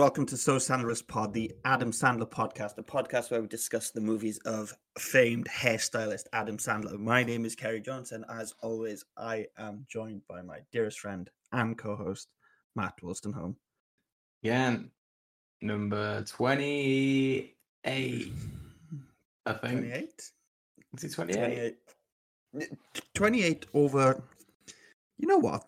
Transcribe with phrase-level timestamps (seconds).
[0.00, 4.00] Welcome to So Sandlerous Pod, the Adam Sandler podcast, a podcast where we discuss the
[4.00, 6.98] movies of famed hairstylist Adam Sandler.
[6.98, 8.24] My name is Kerry Johnson.
[8.30, 12.28] As always, I am joined by my dearest friend and co-host
[12.74, 13.56] Matt Wolstenholme.
[14.40, 14.78] Yeah,
[15.60, 17.54] number twenty-eight.
[17.84, 19.80] I think.
[19.80, 20.22] 28?
[20.96, 21.76] Is it twenty-eight?
[22.52, 22.70] 28.
[23.12, 24.22] 28 over.
[25.18, 25.62] You know what?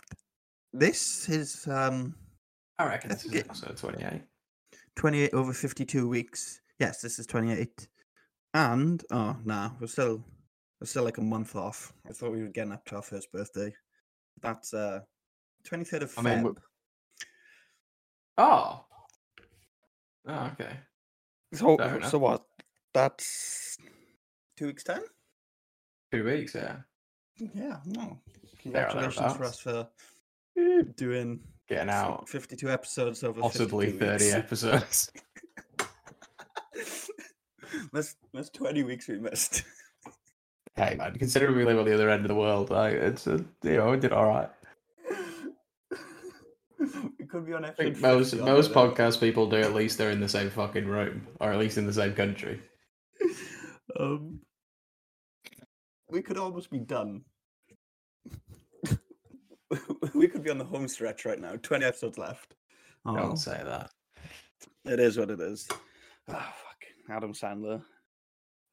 [0.73, 2.15] This is um
[2.83, 4.23] I reckon this is episode twenty-eight.
[4.97, 6.61] 28 over 52 weeks.
[6.79, 7.89] Yes, this is 28.
[8.55, 10.23] And oh nah, we're still
[10.81, 11.93] we're still like a month off.
[12.09, 13.73] I thought we were getting up to our first birthday.
[14.41, 15.01] That's uh
[15.67, 16.45] 23rd of I mean, Feb.
[16.45, 16.53] we-
[18.39, 18.85] Oh.
[20.27, 20.77] Oh, okay.
[21.55, 21.77] so
[22.09, 22.45] so what?
[22.95, 23.77] That's
[24.57, 25.03] two weeks time?
[26.13, 26.77] Two weeks, yeah.
[27.37, 28.19] Yeah, no.
[28.63, 29.89] Congratulations for us for
[30.97, 31.41] doing
[31.73, 34.35] Getting out 52 episodes over possibly thirty weeks.
[34.35, 35.11] episodes.
[37.95, 39.63] that's that's 20 weeks we missed.
[40.75, 43.43] hey man, considering we live on the other end of the world, like it's a,
[43.63, 44.51] you know, we did all right.
[47.19, 50.21] we could be on I think most most podcast people do at least they're in
[50.21, 52.61] the same fucking room, or at least in the same country.
[54.01, 54.41] Um,
[56.09, 57.25] we could almost be done.
[60.15, 61.55] we could be on the home stretch right now.
[61.63, 62.57] Twenty episodes left.
[63.07, 63.91] Oh, Don't say that.
[64.85, 65.69] it is what it is.
[66.29, 66.85] Ah, fuck,
[67.17, 67.83] Adam Sandler.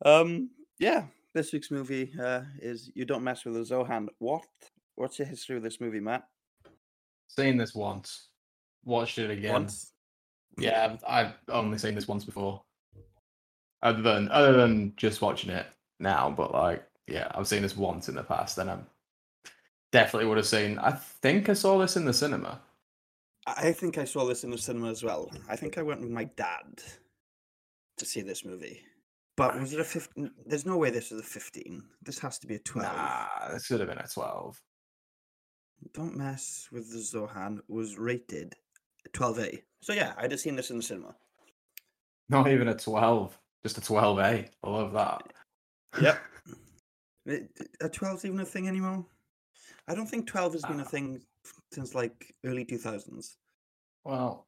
[0.04, 1.06] Um, yeah.
[1.36, 4.46] This week's movie uh, is "You Don't Mess with the Zohan." What?
[4.96, 6.24] What's your history with this movie, Matt?
[7.28, 8.30] Seen this once,
[8.84, 9.54] watched it again.
[9.54, 9.94] Once.
[10.58, 12.64] Yeah, I've, I've only seen this once before.
[13.84, 15.68] Other than other than just watching it
[16.00, 18.88] now, but like, yeah, I've seen this once in the past, and I'm
[19.92, 20.78] definitely would have seen.
[20.80, 22.62] I think I saw this in the cinema.
[23.48, 25.32] I think I saw this in the cinema as well.
[25.50, 26.82] I think I went with my dad
[27.98, 28.82] to see this movie.
[29.38, 30.32] But was it a 15?
[30.46, 31.82] There's no way this was a 15.
[32.04, 32.94] This has to be a 12.
[32.94, 34.62] Nah, this should have been a twelve.
[35.94, 38.54] Don't mess with the Zohan was rated
[39.14, 39.62] 12A.
[39.82, 41.16] So yeah, I'd have seen this in the cinema.
[42.28, 44.50] Not even a twelve, just a twelve A.
[44.64, 45.34] I love that.
[46.02, 46.22] Yep.
[47.82, 49.06] A 12's even a thing anymore?
[49.90, 50.86] I don't think 12 has been a ah.
[50.86, 51.20] thing
[51.74, 53.36] since like early 2000s.
[54.06, 54.46] Well,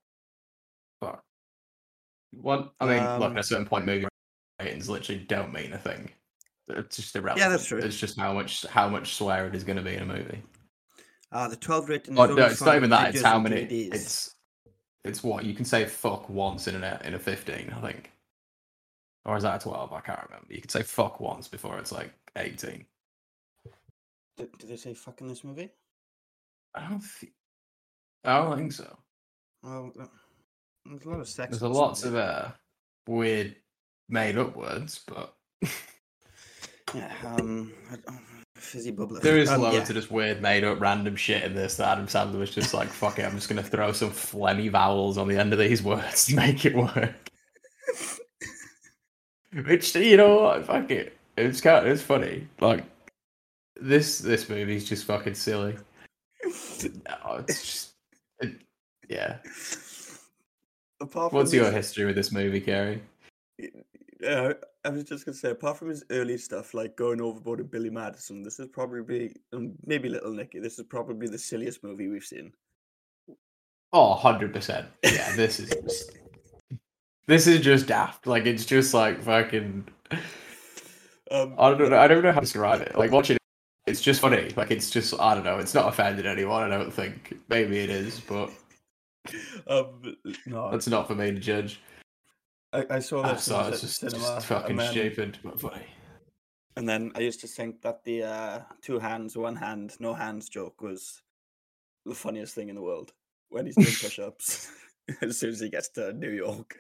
[1.02, 1.24] fuck.
[2.32, 4.08] what I mean, um, look, at a um certain point, movie
[4.60, 6.10] ratings literally don't mean a thing.
[6.70, 7.40] It's just irrelevant.
[7.44, 7.80] Yeah, that's true.
[7.80, 10.42] It's just how much how much swear it is going to be in a movie.
[11.32, 12.20] Ah, uh, the 12 rating.
[12.20, 13.16] Oh, no, it's not even that.
[13.16, 13.64] It's how many.
[13.64, 14.36] It's
[15.04, 18.12] it's what you can say fuck once in a in a 15, I think,
[19.26, 19.92] or is that a 12?
[19.92, 20.54] I can't remember.
[20.54, 22.86] You can say fuck once before it's like 18.
[24.58, 25.70] Do, they say fuck in this movie?
[26.76, 27.34] I don't think.
[28.24, 28.98] I don't think so.
[29.64, 29.92] Well,
[30.86, 31.52] there's a lot of sex.
[31.52, 32.50] There's a lots of uh,
[33.08, 33.56] weird,
[34.10, 35.36] made-up words, but
[36.94, 37.74] yeah, um,
[38.08, 38.20] oh,
[38.56, 39.22] fizzy bubbler.
[39.22, 39.82] There is um, loads yeah.
[39.82, 43.20] of just weird, made-up, random shit in this that Adam Sandler was just like, "Fuck
[43.20, 46.36] it, I'm just gonna throw some phlegmy vowels on the end of these words to
[46.36, 47.30] make it work."
[49.66, 52.86] Which you know, fuck it, it's kind, of, it's funny, like
[53.82, 55.76] this this movie's just fucking silly.
[56.46, 57.94] No, it's just
[58.40, 58.56] it,
[59.10, 59.38] yeah.
[61.02, 63.02] Apart from What's your his- history with this movie, Kerry?
[64.28, 64.54] Uh,
[64.86, 67.90] I was just gonna say, apart from his early stuff like going overboard and Billy
[67.90, 70.60] Madison, this is probably um, maybe Little Nicky.
[70.60, 72.52] This is probably the silliest movie we've seen.
[73.94, 74.86] Oh, 100%.
[75.04, 76.12] Yeah, this is just,
[77.28, 78.26] this is just daft.
[78.26, 79.88] Like it's just like fucking
[81.32, 81.98] Um, I don't know.
[82.00, 82.98] I don't know how to describe it.
[82.98, 83.38] Like watching
[83.92, 84.50] it's just funny.
[84.56, 85.60] Like it's just I don't know.
[85.60, 86.64] It's not offending anyone.
[86.64, 87.38] I don't think.
[87.50, 88.50] Maybe it is, but
[89.68, 90.16] um,
[90.46, 91.82] no, that's not for me to judge.
[92.74, 95.86] I, I saw I saw it's just, just fucking then, stupid, but funny.
[96.78, 100.48] And then I used to think that the uh, two hands, one hand, no hands
[100.48, 101.22] joke was
[102.06, 103.12] the funniest thing in the world
[103.50, 104.72] when he's doing push-ups
[105.22, 106.78] as soon as he gets to New York.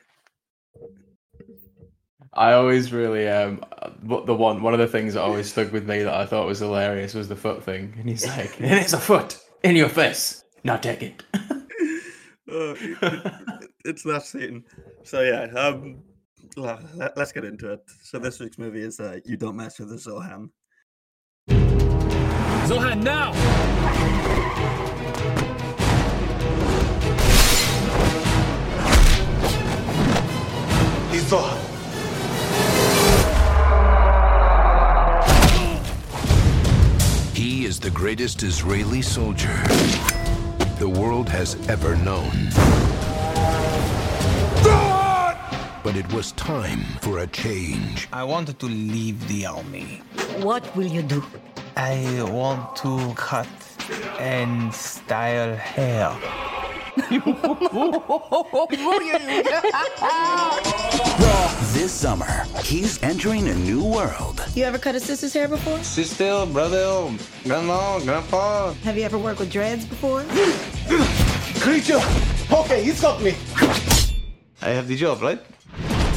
[2.33, 3.63] I always really um,
[4.03, 6.59] the one one of the things that always stuck with me that I thought was
[6.59, 9.89] hilarious was the foot thing, and he's like, "And "It is a foot in your
[9.89, 10.43] face.
[10.63, 11.39] Now take it." Uh,
[12.47, 14.63] it- it- it's that scene.
[15.03, 16.03] So yeah, um,
[16.55, 17.79] le- le- let's get into it.
[18.03, 20.49] So this week's movie is uh, "You Don't Mess with the Zohan."
[22.69, 23.33] Zohan now!
[31.11, 31.70] He's Zohan.
[37.81, 39.57] The greatest Israeli soldier
[40.77, 42.31] the world has ever known.
[45.83, 48.07] But it was time for a change.
[48.13, 50.03] I wanted to leave the army.
[50.41, 51.23] What will you do?
[51.75, 53.49] I want to cut
[54.19, 56.15] and style hair.
[61.73, 64.30] This summer, he's entering a new world.
[64.53, 65.81] You ever cut a sister's hair before?
[65.81, 67.09] Sister, brother,
[67.45, 68.73] grandma, grandpa.
[68.83, 70.25] Have you ever worked with dreads before?
[71.61, 72.01] Creature!
[72.51, 73.33] Okay, he's got me.
[74.61, 75.39] I have the job, right?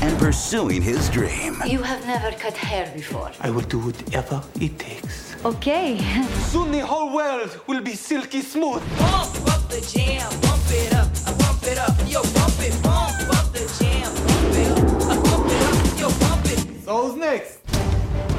[0.03, 1.63] And pursuing his dream.
[1.65, 3.31] You have never cut hair before.
[3.41, 5.37] I will do whatever it takes.
[5.45, 5.99] Okay.
[6.51, 8.83] Soon the whole world will be silky smooth.
[8.99, 13.31] Bump up the jam, bump it up, I bump it up, yo, bump it, bump
[13.31, 16.85] up the jam, bump it up, I bump it up, yo, bump it.
[16.85, 17.64] So who's next?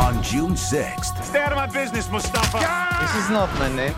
[0.00, 2.58] On June 6th, Stay out of my business, Mustafa.
[3.00, 3.94] This is not my name.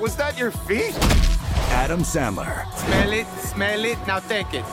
[0.00, 0.94] Was that your feet?
[1.70, 2.70] Adam Sandler.
[2.74, 3.98] Smell it, smell it.
[4.06, 4.64] Now take it.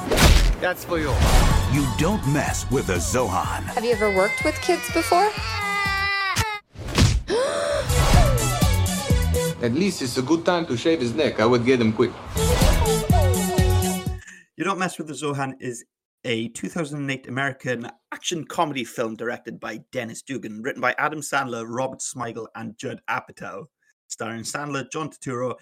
[0.62, 1.12] That's for you.
[1.72, 3.64] You don't mess with a Zohan.
[3.74, 5.30] Have you ever worked with kids before?
[9.64, 11.40] At least it's a good time to shave his neck.
[11.40, 12.12] I would get him quick.
[14.56, 15.84] You Don't Mess with the Zohan is
[16.26, 22.00] a 2008 American action comedy film directed by Dennis Dugan, written by Adam Sandler, Robert
[22.00, 23.66] Smigel, and Judd Apatow,
[24.08, 25.56] starring Sandler, John Turturro,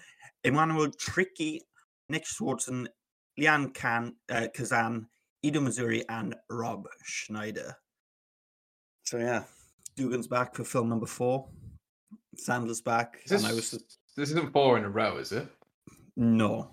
[0.44, 1.62] Emmanuel Tricky,
[2.08, 2.86] Nick Swardson,
[3.38, 5.06] Lian Khan, uh, Kazan,
[5.42, 7.76] Ido Mosseri, and Rob Schneider.
[9.04, 9.44] So yeah,
[9.96, 11.48] Dugan's back for film number four.
[12.36, 13.84] Sandler's back, Is and I this, was
[14.16, 15.46] this isn't four in a row, is it?
[16.16, 16.70] no.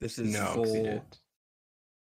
[0.00, 1.02] This is no, four.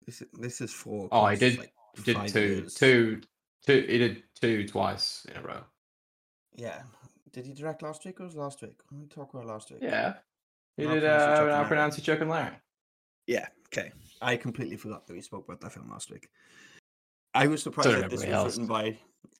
[0.06, 1.08] This is, this is four.
[1.12, 1.58] Oh, I did.
[1.58, 1.72] like,
[2.04, 2.74] did two, years.
[2.74, 3.20] two,
[3.66, 3.86] two.
[3.88, 5.60] He did two twice in a row.
[6.54, 6.82] Yeah.
[7.32, 8.78] Did he direct last week or was last week?
[8.92, 9.80] Me talk about last week.
[9.82, 10.14] Yeah,
[10.76, 11.04] he did.
[11.04, 11.66] Uh, Larry.
[11.66, 12.54] pronounce it Chuck and Larry.
[13.26, 13.48] Yeah.
[13.68, 13.90] Okay.
[14.22, 16.28] I completely forgot that we spoke about that film last week.
[17.34, 18.52] I was surprised that this was else.
[18.52, 18.98] written by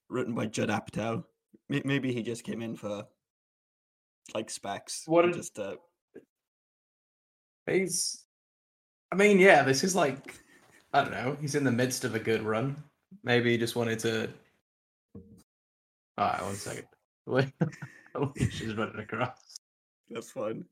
[0.09, 1.25] written by Judd Apatow.
[1.69, 3.07] Maybe he just came in for
[4.35, 5.05] like specs.
[5.07, 5.77] What did- just uh,
[7.67, 8.25] He's.
[9.13, 10.35] I mean, yeah, this is like.
[10.95, 11.37] I don't know.
[11.41, 12.77] He's in the midst of a good run.
[13.25, 14.29] Maybe he just wanted to.
[16.17, 16.87] All right, one second.
[18.15, 19.59] Alicia's running across.
[20.09, 20.65] That's fine.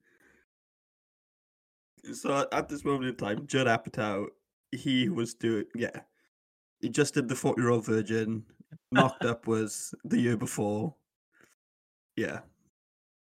[2.13, 4.27] So at this moment in time, Judd Apatow,
[4.71, 6.01] he was doing yeah.
[6.81, 8.45] He just did the forty year old virgin.
[8.93, 10.95] Knocked up was the year before.
[12.17, 12.41] Yeah.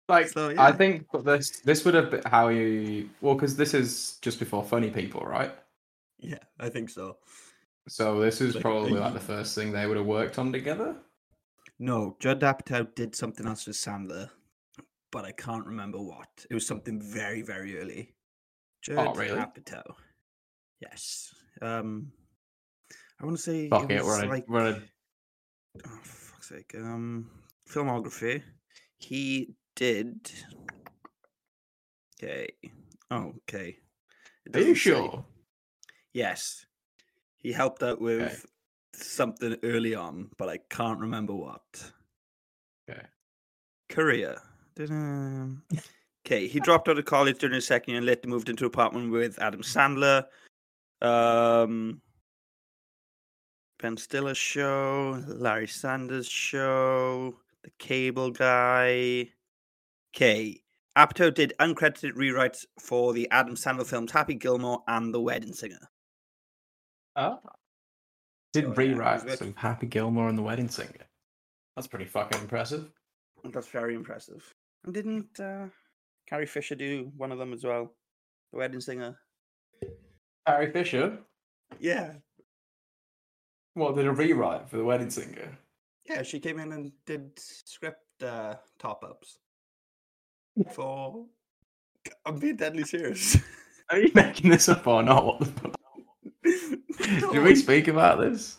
[0.10, 4.20] Like, So, I think this this would have been how you well, because this is
[4.22, 5.52] just before Funny People, right?
[6.24, 7.18] Yeah, I think so.
[7.88, 10.96] So this is Like, probably like the first thing they would have worked on together.
[11.80, 14.30] No, Judd Apatow did something else with Sandler,
[15.12, 16.30] but I can't remember what.
[16.50, 18.14] It was something very, very early.
[18.82, 19.38] Judd Oh, really?
[19.38, 19.84] Apatow.
[20.80, 21.34] Yes.
[21.62, 22.12] Um,
[23.22, 24.82] I want to say Fuck it it, we're on a, like we're a
[25.86, 26.74] oh, fuck's sake.
[26.78, 27.30] Um,
[27.70, 28.44] filmography.
[28.98, 30.32] He did.
[32.22, 32.50] Okay.
[33.12, 33.78] Oh, okay.
[34.54, 35.26] Are you sure?
[36.14, 36.66] Yes.
[37.38, 38.46] He helped out with
[38.94, 41.92] something early on, but I can't remember what.
[42.90, 43.02] Okay.
[43.90, 44.42] Korea.
[46.26, 48.68] Okay, he dropped out of college during his second year and later moved into an
[48.68, 50.26] apartment with Adam Sandler.
[51.02, 52.02] Um,
[53.80, 59.30] Ben Stiller show, Larry Sanders show, The Cable Guy.
[60.16, 60.62] Okay,
[60.98, 65.90] Apatow did uncredited rewrites for the Adam Sandler films Happy Gilmore and The Wedding Singer.
[67.16, 67.40] Oh.
[68.54, 71.08] Did So, yeah, he rewrites with- of Happy Gilmore and the Wedding Singer.
[71.76, 72.92] That's pretty fucking impressive.
[73.52, 74.44] That's very impressive.
[74.86, 75.68] And didn't uh,
[76.30, 77.94] Carrie Fisher do one of them as well?
[78.52, 79.18] The Wedding Singer.
[80.48, 81.18] Carrie Fisher.
[81.80, 82.14] Yeah,
[83.74, 85.58] What did a rewrite for the Wedding Singer?
[86.06, 86.22] yeah.
[86.22, 89.40] She came in and did script uh, top ups
[90.74, 91.26] for.
[92.26, 93.38] I'm being deadly serious.
[93.90, 95.48] Are you making this up or not?
[96.44, 97.32] What the fuck?
[97.34, 98.58] Did we speak about this?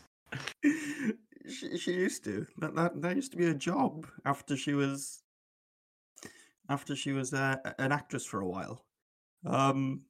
[0.64, 2.46] she, she used to.
[2.58, 5.22] That, that that used to be a job after she was
[6.68, 8.84] after she was uh, an actress for a while.
[9.46, 10.02] Um,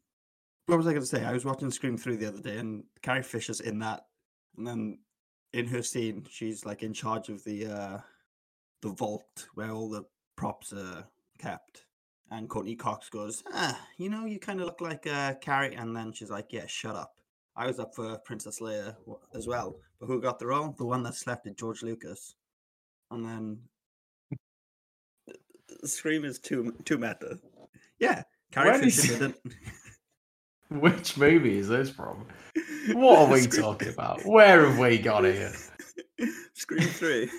[0.67, 1.25] what was I going to say?
[1.25, 4.07] I was watching Scream Three the other day, and Carrie Fisher's in that,
[4.57, 4.99] and then
[5.53, 7.99] in her scene, she's like in charge of the uh
[8.83, 10.05] the vault where all the
[10.37, 11.05] props are
[11.39, 11.87] kept.
[12.31, 15.75] And Courteney Cox goes, ah, you know, you kind of look like uh, Carrie.
[15.75, 17.21] And then she's like, yeah, shut up.
[17.57, 18.97] I was up for Princess Leia
[19.35, 19.77] as well.
[20.01, 20.75] But who got the role?
[20.77, 22.35] The one that slept at George Lucas.
[23.11, 23.59] And then
[25.85, 27.39] Scream is too too meta.
[27.99, 29.37] Yeah, Carrie When is- Fisher didn't.
[30.71, 32.27] Which movie is this from?
[32.93, 34.25] What are we Scream- talking about?
[34.27, 35.53] Where have we got here?
[36.55, 37.31] Scream three.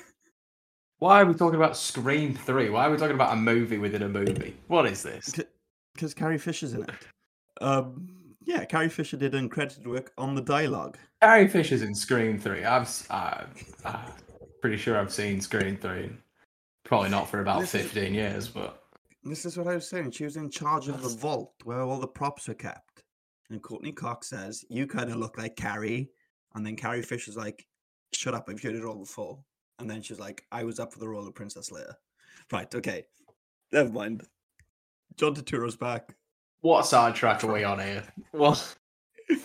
[0.97, 2.69] Why are we talking about Scream 3?
[2.71, 4.55] Why are we talking about a movie within a movie?
[4.69, 5.35] What is this?
[5.93, 6.89] Because Carrie Fisher's in it.
[7.61, 8.07] Um,
[8.45, 10.97] yeah, Carrie Fisher did uncredited work on the dialogue.
[11.21, 12.63] Carrie Fisher's in Scream 3.
[12.65, 13.45] I've, s- uh,
[13.83, 14.05] uh,
[14.61, 16.11] pretty sure I've seen Scream 3.
[16.83, 18.83] Probably not for about This is- 15 years, but
[19.23, 20.11] This is what I was saying.
[20.11, 23.03] She was in charge of the vault where all the props are kept.
[23.49, 26.09] And Courteney Cox says, You kind of look like Carrie.
[26.53, 27.65] And then Carrie Fisher's like,
[28.13, 29.39] Shut up, I've heard it all before.
[29.79, 31.93] And then she's like, I was up for the role of Princess Leia.
[32.51, 33.05] Right, okay.
[33.71, 34.23] Never mind.
[35.17, 36.15] John Turturro's back.
[36.65, 38.03] What sidetrack are we on here?
[38.33, 38.59] Well,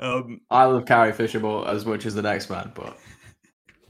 [0.00, 2.96] Um, I love Carrie Fisher more as much as the next man, but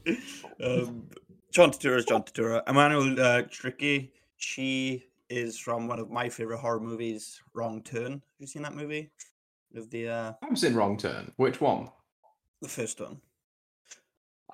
[0.63, 1.07] um,
[1.51, 2.67] John Turturro is John Turturro.
[2.67, 8.13] Emmanuel uh, Tricky, she is from one of my favorite horror movies, Wrong Turn.
[8.13, 9.11] Have you seen that movie?
[9.75, 11.31] Of the uh, I've seen Wrong Turn.
[11.35, 11.91] Which one?
[12.63, 13.21] the first one.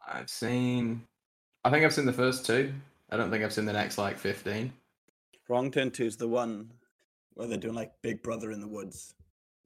[0.06, 1.04] I've seen.
[1.64, 2.74] I think I've seen the first two.
[3.10, 4.74] I don't think I've seen the next like 15.
[5.48, 6.72] Wrong Turn 2 is the one
[7.36, 9.13] where they're doing like Big Brother in the woods,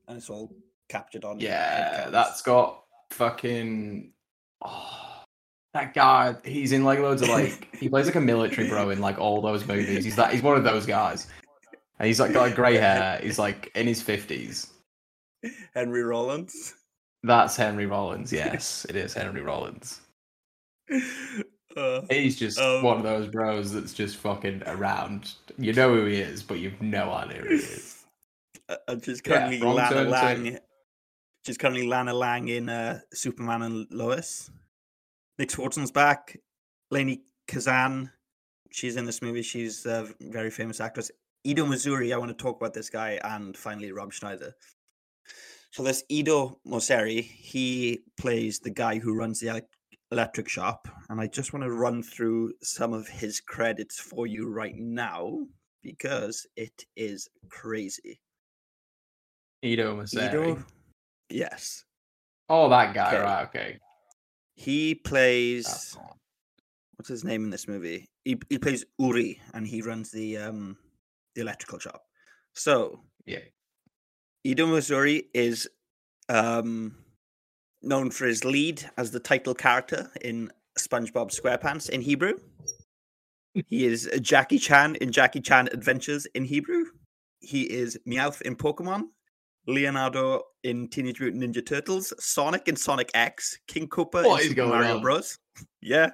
[0.07, 0.53] and it's all
[0.89, 1.39] captured on.
[1.39, 4.11] Yeah, that's got fucking.
[4.63, 5.23] Oh,
[5.73, 7.73] that guy, he's in like loads of like.
[7.79, 10.03] he plays like a military bro in like all those movies.
[10.03, 10.33] He's that.
[10.33, 11.27] He's one of those guys.
[11.99, 13.19] And he's like got like grey hair.
[13.21, 14.67] He's like in his fifties.
[15.73, 16.75] Henry Rollins.
[17.23, 18.31] That's Henry Rollins.
[18.31, 20.01] Yes, it is Henry Rollins.
[21.77, 25.33] Uh, He's just Um, one of those bros that's just fucking around.
[25.57, 28.03] You know who he is, but you've no idea who he is.
[28.69, 30.09] uh, and she's Yeah, currently Wrong Lana.
[30.09, 30.59] Lang.
[31.45, 34.49] She's currently Lana Lang in uh, Superman and Lois.
[35.37, 36.37] Nick Swardson's back.
[36.91, 38.11] Lainie Kazan.
[38.71, 39.41] She's in this movie.
[39.41, 41.11] She's a very famous actress.
[41.43, 42.13] Ido Mosseri.
[42.13, 43.19] I want to talk about this guy.
[43.23, 44.53] And finally, Rob Schneider.
[45.71, 49.49] So this Ido Mosseri, he plays the guy who runs the
[50.11, 50.87] electric shop.
[51.09, 55.45] And I just want to run through some of his credits for you right now
[55.83, 58.19] because it is crazy.
[59.61, 60.27] Ido Mosseri.
[60.29, 60.63] Ido,
[61.29, 61.83] yes,
[62.51, 63.21] Oh, that guy, Okay.
[63.23, 63.43] right?
[63.47, 63.79] Okay.
[64.55, 65.95] he plays.
[66.95, 68.09] What's his name in this movie?
[68.25, 70.77] He he plays Uri, and he runs the um
[71.35, 72.01] the electrical shop.
[72.53, 73.39] So Yeah.
[74.43, 75.69] Ido Mosseri is
[76.27, 76.95] um
[77.81, 82.33] known for his lead as the title character in SpongeBob SquarePants in Hebrew.
[83.53, 86.85] He is Jackie Chan in Jackie Chan Adventures in Hebrew.
[87.39, 89.03] He is Meowth in Pokemon,
[89.67, 94.67] Leonardo in Teenage Mutant Ninja Turtles, Sonic in Sonic X, King Koopa What in Super
[94.67, 95.01] Mario on?
[95.01, 95.37] Bros.
[95.81, 96.11] Yeah,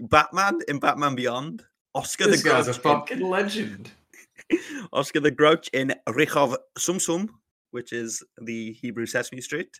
[0.00, 1.62] Batman in Batman Beyond,
[1.94, 3.90] Oscar This the guy's a Grouch in fucking legend.
[4.92, 7.28] Oscar the Grouch in Rehov Sum Sum,
[7.70, 9.78] which is the Hebrew Sesame Street.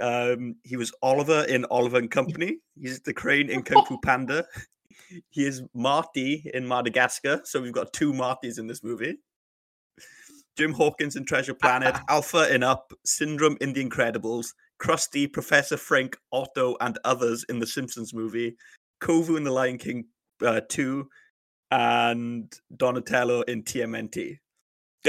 [0.00, 2.58] Um, he was Oliver in Oliver and Company.
[2.80, 4.44] He's the crane in Kung Fu Panda.
[5.28, 7.40] He is Marty in Madagascar.
[7.44, 9.18] So we've got two Martys in this movie.
[10.56, 14.48] Jim Hawkins in Treasure Planet, Alpha in Up, Syndrome in The Incredibles,
[14.80, 18.56] Krusty, Professor Frink, Otto, and others in the Simpsons movie,
[19.00, 20.06] Kovu in The Lion King
[20.44, 21.08] uh, 2,
[21.70, 24.38] and Donatello in TMNT.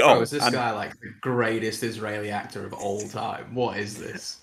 [0.00, 3.54] Oh, is this and, guy like the greatest Israeli actor of all time?
[3.54, 4.41] What is this?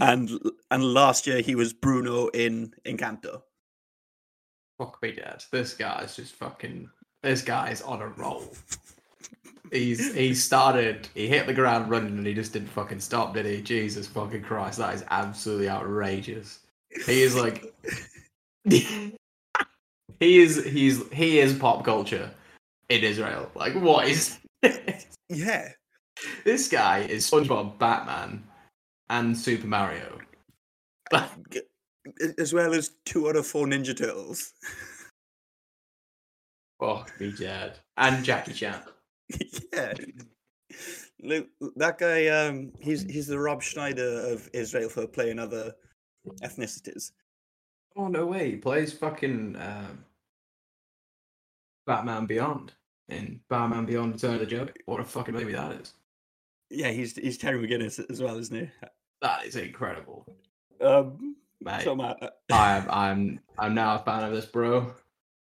[0.00, 0.30] And
[0.70, 3.42] and last year he was Bruno in Encanto.
[4.78, 5.44] Fuck me dead.
[5.50, 6.88] This guy's just fucking.
[7.22, 8.52] This guy's on a roll.
[9.70, 11.08] He's he started.
[11.14, 13.62] He hit the ground running and he just didn't fucking stop, did he?
[13.62, 16.60] Jesus fucking Christ, that is absolutely outrageous.
[17.06, 17.72] He is like.
[18.64, 19.12] he
[20.20, 22.30] is he's he is pop culture
[22.88, 23.50] in Israel.
[23.54, 24.38] Like what is?
[25.28, 25.68] Yeah,
[26.44, 28.44] this guy is SpongeBob, Batman,
[29.12, 30.18] and Super Mario.
[32.38, 34.54] As well as two out of four Ninja Turtles.
[36.80, 37.78] Fuck me dead.
[37.98, 38.80] And Jackie Chan.
[39.72, 39.92] yeah.
[41.22, 45.74] Look, that guy, um, he's he's the Rob Schneider of Israel for playing other
[46.42, 47.12] ethnicities.
[47.94, 48.52] Oh no way!
[48.52, 50.04] He plays fucking um,
[51.86, 52.72] Batman Beyond
[53.10, 54.74] in Batman Beyond: Return of the Joker.
[54.86, 55.92] What a fucking movie that is!
[56.70, 58.68] Yeah, he's he's Terry McGinnis as well, isn't he?
[59.22, 60.26] That is incredible.
[60.80, 62.18] Um, Mate, So Matt,
[62.50, 64.92] I'm I'm I'm now a fan of this, bro.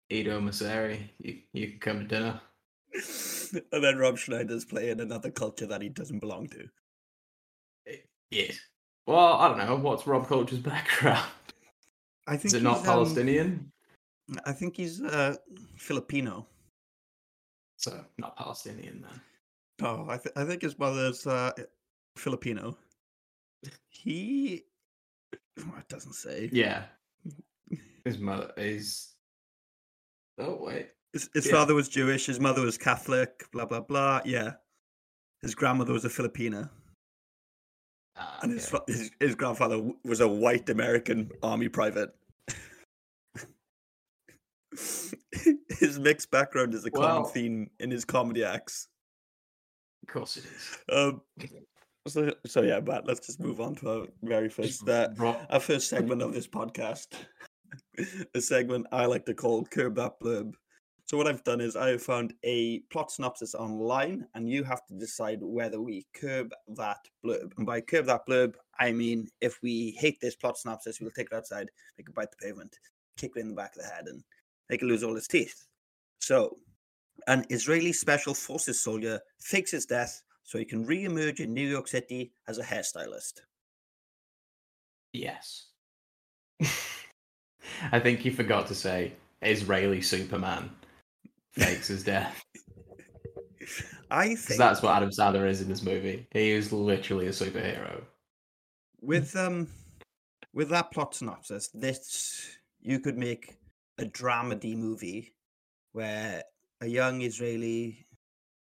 [0.10, 2.41] Ido Mosseri, you you can come to dinner.
[3.72, 6.67] and then Rob Schneider's playing another culture that he doesn't belong to.
[8.32, 8.60] Yes.
[9.08, 9.75] Well, I don't know.
[9.77, 11.25] What's Rob Culture's background?
[12.27, 13.72] I think Is it not he's, um, Palestinian?
[14.46, 15.36] I think he's uh,
[15.77, 16.48] Filipino.
[17.77, 19.22] So not Palestinian then.
[19.88, 21.51] Oh, I, th- I think his mother's uh,
[22.17, 22.77] Filipino.
[23.89, 24.63] He.
[25.60, 26.50] Oh, it doesn't say.
[26.51, 26.86] Yeah.
[28.05, 29.13] His mother is.
[30.39, 30.89] Oh wait.
[31.13, 31.51] His, his Yeah.
[31.51, 32.25] father was Jewish.
[32.25, 33.46] His mother was Catholic.
[33.51, 34.22] Blah blah blah.
[34.25, 34.53] Yeah.
[35.43, 36.72] His grandmother was a Filipina,
[38.17, 38.91] Ah, and his, okay.
[38.91, 42.15] his his grandfather was a white American army private.
[44.72, 48.88] his mixed background is a common theme in his comedy acts.
[50.08, 50.77] Of course it is.
[50.91, 51.22] Um,
[52.07, 55.10] so, so yeah, Matt, let's just move on to our very first, uh,
[55.50, 57.07] our first segment of this podcast.
[58.36, 60.53] a segment I like to call Curb That Blurb.
[61.05, 64.86] So, what I've done is I have found a plot synopsis online, and you have
[64.88, 67.51] to decide whether we curb that blurb.
[67.57, 71.27] And by curb that blurb, I mean if we hate this plot synopsis, we'll take
[71.31, 72.77] it outside, make it bite the pavement,
[73.17, 74.24] kick it in the back of the head, and
[74.69, 75.65] make it lose all its teeth.
[76.19, 76.57] So,
[77.27, 81.88] an Israeli special forces soldier fakes his death so he can re-emerge in New York
[81.88, 83.41] City as a hairstylist.
[85.13, 85.67] yes.
[87.91, 90.69] I think you forgot to say Israeli Superman
[91.51, 92.43] fakes his death.
[94.12, 96.27] I think that's what Adam Sandler is in this movie.
[96.31, 98.03] He is literally a superhero.
[99.01, 99.67] with um
[100.53, 103.58] with that plot synopsis, this you could make
[103.97, 105.34] a dramedy movie
[105.93, 106.43] where
[106.82, 108.06] a young Israeli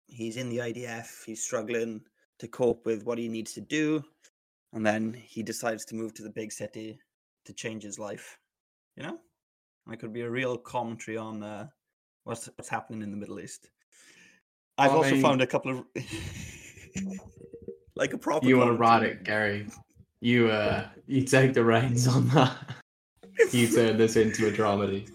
[0.08, 2.02] he's in the IDF, he's struggling
[2.39, 4.04] to cope with what he needs to do,
[4.74, 7.00] and then he decides to move to the big city
[7.46, 8.38] to change his life.
[8.96, 9.17] You know?
[9.86, 11.67] And it could be a real commentary on uh,
[12.24, 13.70] what's what's happening in the Middle East.
[14.78, 15.86] I've I also mean- found a couple of
[17.96, 19.67] like a proper You want to ride it, Gary?
[20.20, 22.58] You uh, you take the reins on that.
[23.52, 25.10] You turn this into a dramedy.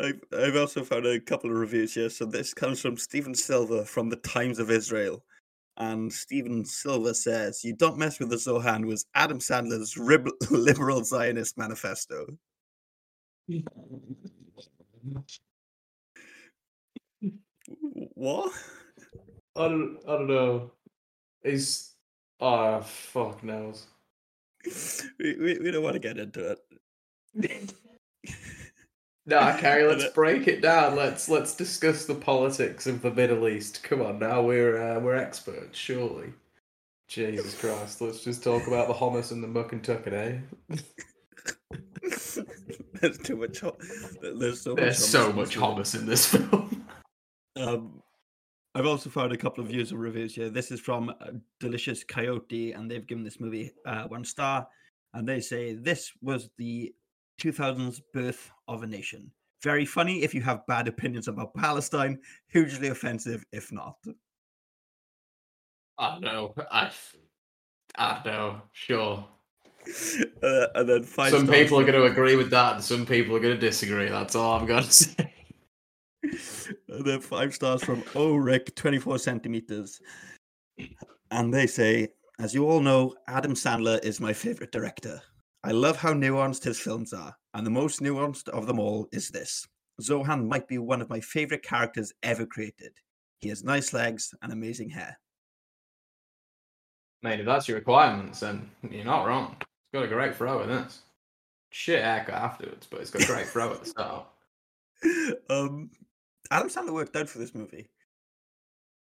[0.00, 2.10] I've, I've also found a couple of reviews here.
[2.10, 5.24] So this comes from Stephen Silver from the Times of Israel.
[5.76, 11.04] And Stephen Silver says, You don't mess with the Zohan was Adam Sandler's rib- liberal
[11.04, 12.26] Zionist manifesto.
[18.14, 18.52] What?
[19.56, 20.72] I don't, I don't know.
[21.44, 21.94] He's
[22.40, 23.86] oh ah, fuck knows.
[25.18, 26.56] We, we, we don't want to get into
[27.36, 27.74] it.
[29.28, 30.96] Nah, Kerry, let's break it down.
[30.96, 33.82] Let's let's discuss the politics of the Middle East.
[33.82, 36.32] Come on, now we're uh, we're experts, surely.
[37.08, 40.38] Jesus Christ, let's just talk about the hummus and the muck and tuck it, eh?
[43.00, 43.62] There's too much.
[44.20, 45.08] There's so There's much.
[45.08, 46.84] so hummus in much this hummus in this film.
[47.56, 48.04] Um,
[48.76, 50.48] I've also found a couple of user reviews here.
[50.48, 54.68] This is from uh, Delicious Coyote, and they've given this movie uh, one star.
[55.12, 56.94] And they say this was the
[57.40, 59.30] 2000s birth of a nation.
[59.62, 62.18] Very funny if you have bad opinions about Palestine.
[62.48, 63.96] Hugely offensive if not.
[65.98, 66.54] I know.
[66.70, 66.90] I
[67.96, 68.62] I know.
[68.72, 69.24] Sure.
[70.42, 71.30] Uh, and then five.
[71.30, 74.08] some people are going to agree with that, and some people are going to disagree.
[74.08, 75.34] That's all I'm going to say.
[76.88, 80.00] And then five stars from Rick, 24 centimeters.
[81.30, 85.20] And they say, as you all know, Adam Sandler is my favorite director.
[85.64, 89.28] I love how nuanced his films are, and the most nuanced of them all is
[89.28, 89.66] this.
[90.00, 92.92] Zohan might be one of my favorite characters ever created.
[93.40, 95.18] He has nice legs and amazing hair.
[97.22, 99.56] Mate, if that's your requirements, then you're not wrong.
[99.60, 101.00] It's got a great throw in this.
[101.70, 104.26] Shit haircut afterwards, but it's got a great throw at the start.
[105.50, 105.90] um,
[106.50, 107.90] Adam Sandler worked out for this movie.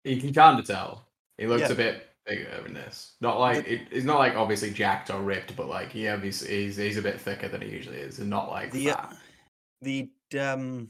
[0.05, 1.07] You can kind of tell.
[1.37, 1.73] He looks Yeah.
[1.73, 3.15] a bit bigger in this.
[3.21, 6.77] Not like it, he's not like obviously jacked or ripped, but like he obviously he's
[6.77, 9.07] he's a bit thicker than he usually is, and not like The uh,
[9.83, 10.89] the um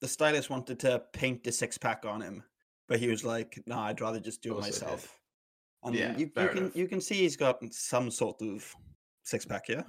[0.00, 2.42] the stylist wanted to paint the six pack on him,
[2.88, 4.82] but he was like, "No, I'd rather just do it Course they did.
[4.82, 5.18] myself."
[5.84, 6.76] And Yeah, you, you can enough.
[6.76, 8.74] you can see he's got some sort of
[9.24, 9.82] six pack, yeah.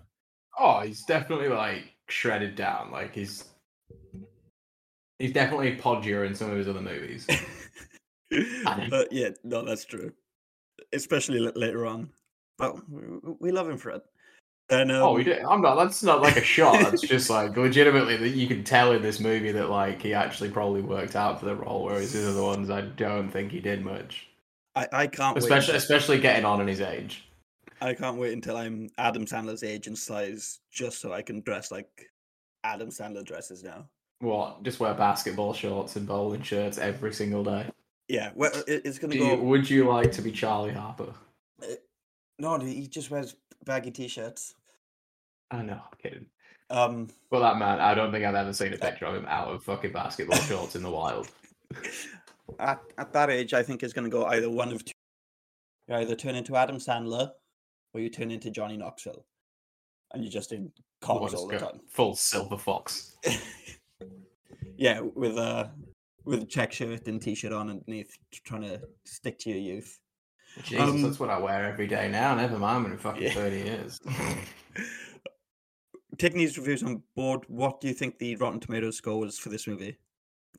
[0.60, 2.92] Oh, he's definitely like shredded down.
[2.92, 3.46] Like he's
[5.20, 7.28] he's definitely podgier in some of his other movies.
[8.66, 10.12] Uh, yeah, no, that's true.
[10.94, 12.10] Especially later on,
[12.58, 12.76] but
[13.40, 14.04] we, love him for it.
[14.70, 15.44] And um, oh, we did.
[15.44, 15.76] I'm not.
[15.76, 16.94] That's not like a shot.
[16.94, 20.50] It's just like legitimately that you can tell in this movie that like he actually
[20.50, 23.60] probably worked out for the role, whereas these are the ones I don't think he
[23.60, 24.28] did much.
[24.76, 25.78] I, I can't Especially wait.
[25.78, 27.28] especially getting on in his age.
[27.82, 31.72] I can't wait until I'm Adam Sandler's age and size, just so I can dress
[31.72, 31.88] like
[32.64, 33.88] Adam Sandler dresses now.
[34.20, 34.64] What?
[34.64, 37.70] Just wear basketball shorts and bowling shirts every single day.
[38.08, 39.32] Yeah, well, it- it's gonna Do go.
[39.36, 41.14] you, would you like to be Charlie Harper?
[41.62, 41.66] Uh,
[42.40, 44.56] no, he just wears baggy t-shirts.
[45.52, 46.26] I know, I'm kidding.
[46.70, 49.26] Um, But that man, I don't think I've ever seen a uh, picture of him
[49.28, 51.30] out of fucking basketball shorts in the wild.
[52.60, 54.94] at at that age, I think is gonna go either one of two.
[55.88, 57.32] You either turn into Adam Sandler,
[57.94, 59.26] or you turn into Johnny Knoxville,
[60.14, 61.80] and you're just in just all the time.
[61.90, 63.18] Full silver fox.
[64.80, 65.72] Yeah, with a
[66.28, 69.98] with a check shirt and t-shirt on underneath, trying to stick to your youth.
[70.64, 72.36] Jesus, Um, that's what I wear every day now.
[72.36, 73.34] Never mind when in fucking Yeah.
[73.34, 74.00] 30 years.
[76.18, 79.50] Taking these reviews on board, what do you think the Rotten Tomatoes score was for
[79.50, 79.98] this movie?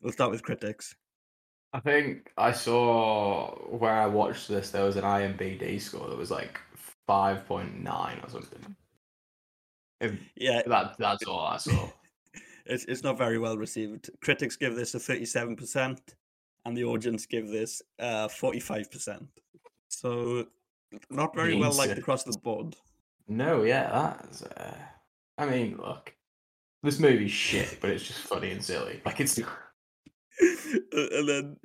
[0.01, 0.95] We'll start with critics.
[1.73, 6.31] I think I saw where I watched this, there was an IMBD score that was
[6.31, 6.59] like
[7.07, 8.75] 5.9 or something.
[9.99, 11.89] If Yeah, that, that's all I saw.
[12.69, 14.09] It's it's not very well received.
[14.21, 16.15] Critics give this a thirty-seven percent,
[16.65, 19.27] and the audience give this uh forty-five percent.
[19.89, 20.45] So
[21.09, 22.75] not very well liked across the board.
[23.27, 23.89] No, yeah,
[24.21, 24.43] that's.
[24.43, 24.75] Uh,
[25.37, 26.13] I mean, look,
[26.83, 29.01] this movie's shit, but it's just funny and silly.
[29.05, 29.37] Like it's
[30.39, 31.57] and then,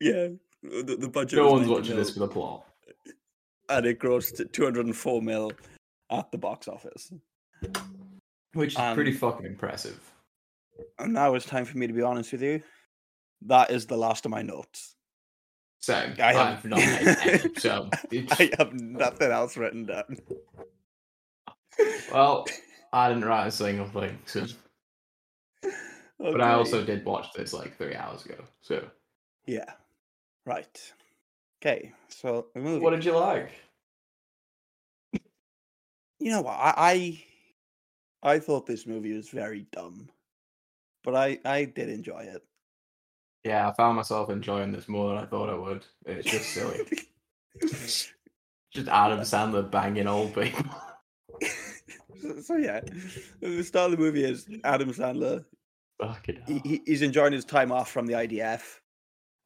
[0.00, 0.28] yeah,
[0.62, 1.38] the, the budget.
[1.38, 2.66] no one's 90 watching this for the plot.
[3.68, 5.52] and it grossed two hundred and four mil
[6.10, 7.12] at the box office.
[8.52, 10.00] Which is pretty Um, fucking impressive.
[10.98, 12.62] And now it's time for me to be honest with you.
[13.42, 14.94] That is the last of my notes.
[15.80, 17.90] So I I have- have not so
[18.38, 20.18] I have nothing else written down.
[22.10, 22.46] well,
[22.92, 24.46] I didn't write a single thing, so,
[26.18, 28.36] but I also did watch this like three hours ago.
[28.62, 28.88] So
[29.46, 29.70] Yeah.
[30.46, 30.92] Right.
[31.62, 31.92] Okay.
[32.08, 32.82] So movie.
[32.82, 33.50] what did you like?
[35.12, 36.54] you know what?
[36.54, 37.22] I,
[38.22, 40.08] I I thought this movie was very dumb,
[41.06, 42.42] but I I did enjoy it.
[43.44, 45.86] Yeah, I found myself enjoying this more than I thought I would.
[46.04, 46.80] It's just silly.
[47.60, 50.64] just Adam Sandler banging old people.
[52.20, 52.80] so, so yeah,
[53.40, 55.44] the start of the movie is Adam Sandler.
[56.46, 58.62] He, he- he's enjoying his time off from the IDF,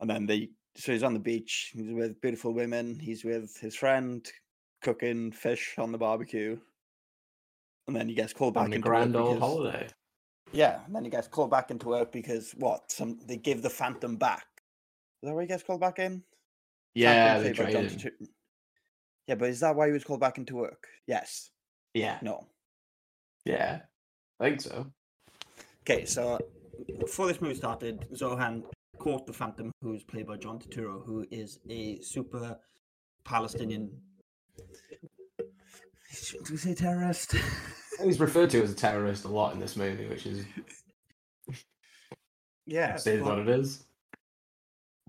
[0.01, 1.73] and then they so he's on the beach.
[1.75, 2.99] He's with beautiful women.
[2.99, 4.27] He's with his friend
[4.83, 6.59] cooking fish on the barbecue,
[7.87, 9.89] and then he gets called back on into grand old holiday.
[10.53, 12.91] Yeah, and then he gets called back into work because what?
[12.91, 14.47] Some they give the Phantom back.
[15.23, 16.23] Is that why he gets called back in?
[16.95, 18.13] Yeah, Phantom they traded.
[19.27, 20.89] Yeah, but is that why he was called back into work?
[21.07, 21.51] Yes.
[21.95, 22.47] Yeah, No.
[23.45, 23.81] yeah,
[24.39, 24.87] I think so.
[25.83, 26.39] Okay, so
[27.01, 28.63] before this movie started, Zohan
[28.99, 32.57] caught the Phantom, who's played by John Turturro, who is a super
[33.25, 33.91] Palestinian.
[35.39, 37.35] Do we say terrorist?
[38.03, 40.45] He's referred to as a terrorist a lot in this movie, which is
[42.67, 43.85] yeah, it is what it is.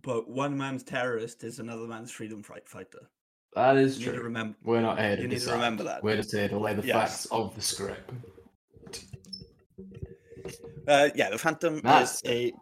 [0.02, 3.10] but one man's terrorist is another man's freedom fight fighter.
[3.56, 4.24] That is You need to true.
[4.26, 4.58] remember.
[4.64, 6.04] We're not here to you need to remember that.
[6.04, 6.96] We're just here to lay the Yes.
[6.96, 8.10] facts of the script.
[10.88, 12.54] Uh, yeah, the Phantom That's- is a.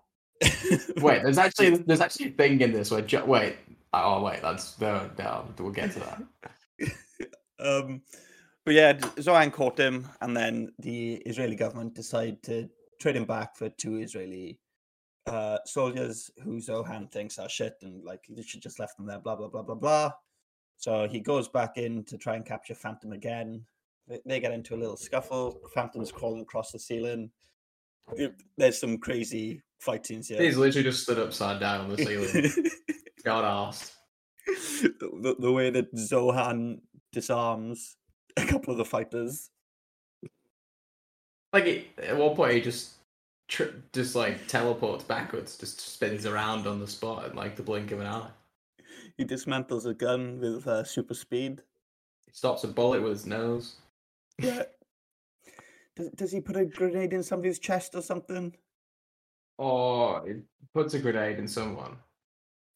[1.02, 3.58] Wait, there's actually there's actually a thing in this where jo- wait.
[3.92, 5.46] Oh wait, that's no, no.
[5.60, 6.24] We'll get to that.
[7.60, 8.02] um,
[8.70, 12.70] but yeah, Zohan caught him, and then the Israeli government decided to
[13.02, 14.60] trade him back for two Israeli
[15.26, 19.18] uh, soldiers who Zohan thinks are shit and like they should just left them there.
[19.18, 20.12] Blah blah blah blah blah.
[20.78, 23.66] So he goes back in to try and capture Phantom again.
[24.08, 25.60] They, they get into a little scuffle.
[25.74, 27.32] Phantom's crawling across the ceiling.
[28.18, 30.44] It- There's some crazy fight scenes here.
[30.44, 32.70] He's literally just stood upside down on the ceiling.
[33.26, 33.94] God asked.
[34.46, 37.96] the, the way that Zohan disarms
[38.38, 39.50] a couple of the fighters.
[41.52, 42.94] Like at one point, he just
[43.48, 47.92] tri- just like teleports backwards, just spins around on the spot in like the blink
[47.92, 48.30] of an eye.
[49.18, 51.62] He dismantles a gun with uh, super speed.
[52.26, 53.76] He stops a bullet with his nose.
[54.38, 54.64] Yeah.
[55.96, 58.56] Does, does he put a grenade in somebody's chest or something?
[59.58, 60.36] Or he
[60.74, 61.98] puts a grenade in someone.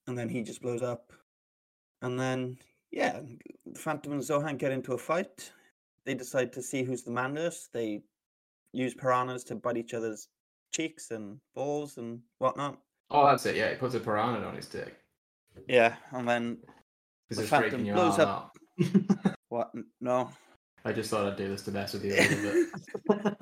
[0.08, 1.14] And then he just blows up.
[2.02, 2.58] And then,
[2.94, 3.20] yeah,
[3.66, 5.52] the Phantom and Zohan get into a fight.
[6.06, 7.74] They decide to see who's the manliest.
[7.74, 8.04] They
[8.72, 10.28] use piranhas to bite each other's
[10.72, 12.78] cheeks and balls and whatnot.
[13.10, 13.56] Oh, that's it.
[13.56, 14.96] Yeah, he puts a piranha on his dick.
[15.68, 16.58] Yeah, and then
[17.30, 19.36] Because The it's Phantom blows up- out.
[19.50, 19.72] what?
[20.02, 20.30] No,
[20.86, 22.66] I just thought I'd do this to mess with you a little
[23.10, 23.34] bit.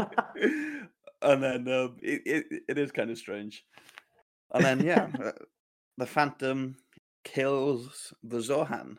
[1.22, 3.64] and then um, it, it it is kind of strange.
[4.54, 5.32] And then yeah, uh,
[5.98, 6.76] the Phantom
[7.24, 8.98] kills the Zohan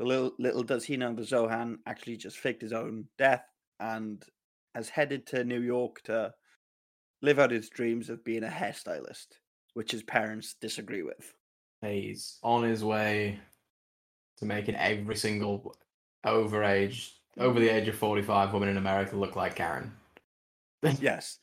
[0.00, 3.44] But little little does he know that Zohan actually just faked his own death
[3.80, 4.24] and
[4.74, 6.32] has headed to New York to
[7.20, 9.26] live out his dreams of being a hairstylist,
[9.74, 11.34] which his parents disagree with.
[11.82, 13.40] He's on his way
[14.38, 15.76] to making every single
[16.24, 19.92] overage, over the age of 45 woman in America look like Karen.
[20.98, 21.40] yes.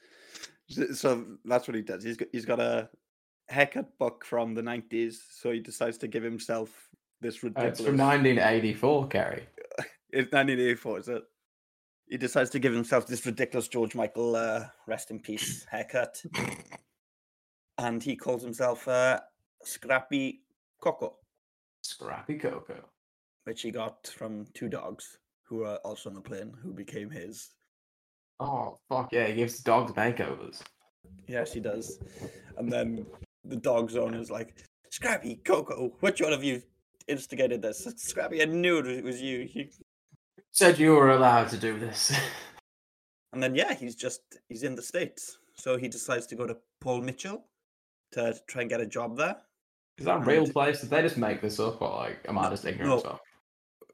[0.67, 2.03] So- So that's what he does.
[2.03, 2.89] He's got, he's got a
[3.49, 6.89] haircut book from the 90s, so he decides to give himself
[7.21, 7.49] this Uh.
[7.57, 9.47] It's from 1984, Kerry.
[10.09, 11.23] It's 1984, is it?
[12.07, 16.23] He decides to give himself this ridiculous George Michael, uh, rest in peace, haircut.
[17.77, 19.19] and he calls himself uh,
[19.63, 20.43] Scrappy
[20.81, 21.17] Coco,
[21.81, 22.75] Scrappy Coco.
[23.43, 27.49] which he got from two dogs who were also on the plane, who became his.
[28.39, 30.61] Oh, fuck yeah, he gives the dogs makeovers.
[31.27, 31.99] Yes, he does.
[32.57, 33.05] And then
[33.43, 34.55] the dog's owner's like,
[34.89, 36.61] Scrappy Coco, which one of you
[37.07, 37.87] instigated this?
[37.97, 39.47] Scrappy, I knew it was you.
[39.53, 39.67] you...
[40.51, 42.11] Said you were allowed to do this.
[43.33, 46.57] And then yeah, he's just he's in the states, so he decides to go to
[46.81, 47.43] Paul Mitchell
[48.13, 49.35] to try and get a job there.
[49.97, 50.79] Is that a And real place?
[50.81, 53.03] Did they just make this up, or like, am I just ignorant?
[53.03, 53.19] no.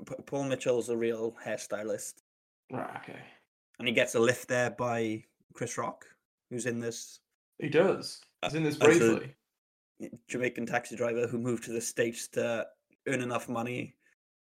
[0.06, 2.13] P- Paul Mitchell's a real hairstylist,
[2.71, 3.19] Right, okay.
[3.80, 5.23] and he gets a lift there by
[5.54, 6.06] Chris Rock,
[6.49, 7.19] who's in this
[7.60, 8.21] He does.
[8.43, 9.36] He's in this briefly.
[10.28, 12.65] Jamaican taxi driver who moved to the states to
[13.07, 13.95] earn enough money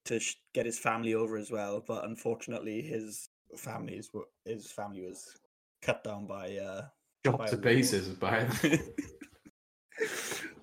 [0.05, 1.83] to sh- get his family over as well.
[1.85, 5.39] But unfortunately, his family's wa- his family was
[5.81, 6.85] cut down by uh,
[7.25, 8.41] Chopped by to pieces by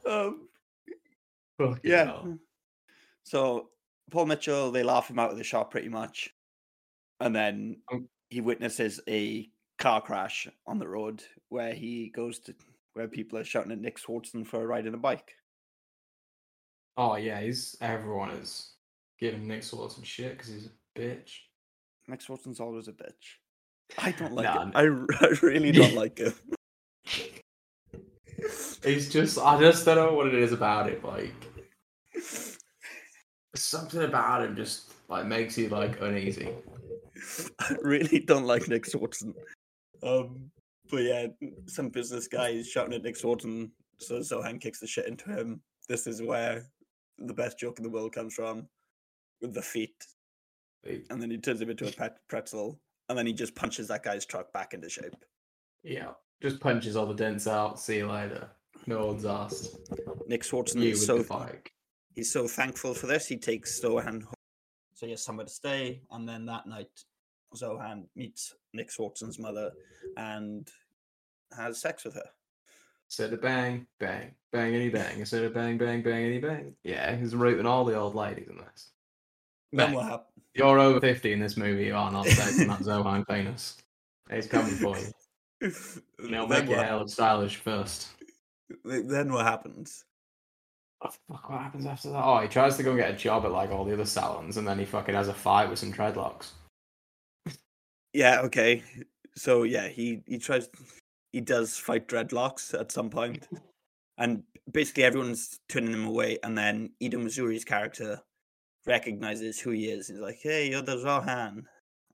[0.07, 0.49] um,
[1.59, 2.05] Fucking yeah.
[2.05, 2.39] hell.
[3.25, 3.71] So
[4.11, 6.31] Paul Mitchell, they laugh him out of the shop pretty much,
[7.21, 12.55] and then Um, he witnesses a car crash on the road where he goes to
[12.95, 15.35] where people are shouting at Nick Swardson for riding a bike.
[16.97, 18.73] Oh yeah, he's everyone is
[19.19, 21.31] giving Nick Swardson shit because he's a bitch.
[22.09, 23.39] Nick Swardson's always a bitch.
[23.99, 24.73] I don't like Nah, him.
[25.21, 26.35] I really don't like him.
[28.85, 31.05] He's just I just don't know what it is about it.
[31.05, 31.33] Like
[33.55, 36.51] something about him just like makes you like uneasy.
[37.61, 39.35] I really don't like Nick Swardson.
[40.03, 40.51] Um,
[40.91, 41.27] but yeah,
[41.67, 45.61] some business guy is shouting at Nick Swardson, so Zohan kicks the shit into him.
[45.89, 46.67] This is where
[47.19, 48.69] the best joke in the world comes from,
[49.41, 50.05] with the feet,
[50.85, 54.03] and then he turns him into a pet pretzel, and then he just punches that
[54.03, 55.17] guy's truck back into shape.
[55.83, 57.81] Yeah, just punches all the dents out.
[57.81, 58.49] See you later.
[58.87, 59.77] No one's asked.
[60.27, 61.25] Nick Swardson is so
[62.15, 63.27] he's so thankful for this.
[63.27, 64.35] He takes Zohan, home,
[64.95, 66.91] so he has somewhere to stay, and then that night,
[67.55, 69.71] Zohan meets Nick Swardson's mother
[70.17, 70.69] and
[71.57, 72.31] has sex with her.
[73.13, 75.21] Said a bang, bang, bangity bang.
[75.21, 76.75] Instead of bang, bang, bangity bang.
[76.83, 78.89] Yeah, he's raping all the old ladies in this.
[79.71, 79.95] Then Bang.
[79.95, 80.43] what happened?
[80.55, 83.77] You're over 50 in this movie, you are not taking that Zohan penis.
[84.31, 85.73] He's coming for you.
[86.27, 88.09] He'll make your hair look stylish first.
[88.83, 90.07] then what happens?
[91.01, 92.25] What fuck what happens after that?
[92.25, 94.57] Oh, he tries to go and get a job at like all the other salons
[94.57, 96.53] and then he fucking has a fight with some dreadlocks.
[98.15, 98.83] Yeah, okay.
[99.37, 100.71] So yeah, he he tries
[101.33, 103.11] he does fight dreadlocks at some.
[104.19, 108.21] And basically everyone's turning him away and then Ido Mosseri's character
[108.87, 110.07] recognizes who he is.
[110.07, 111.65] He's like, Hey, you're the Zohan.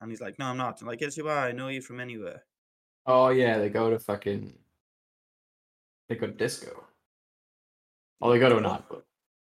[0.00, 0.80] And he's like, No, I'm not.
[0.80, 2.44] I'm like, Yes you are, I know you from anywhere.
[3.04, 4.54] Oh yeah, they go to fucking
[6.08, 6.84] they go to disco.
[8.20, 9.02] Oh, they go to a nightclub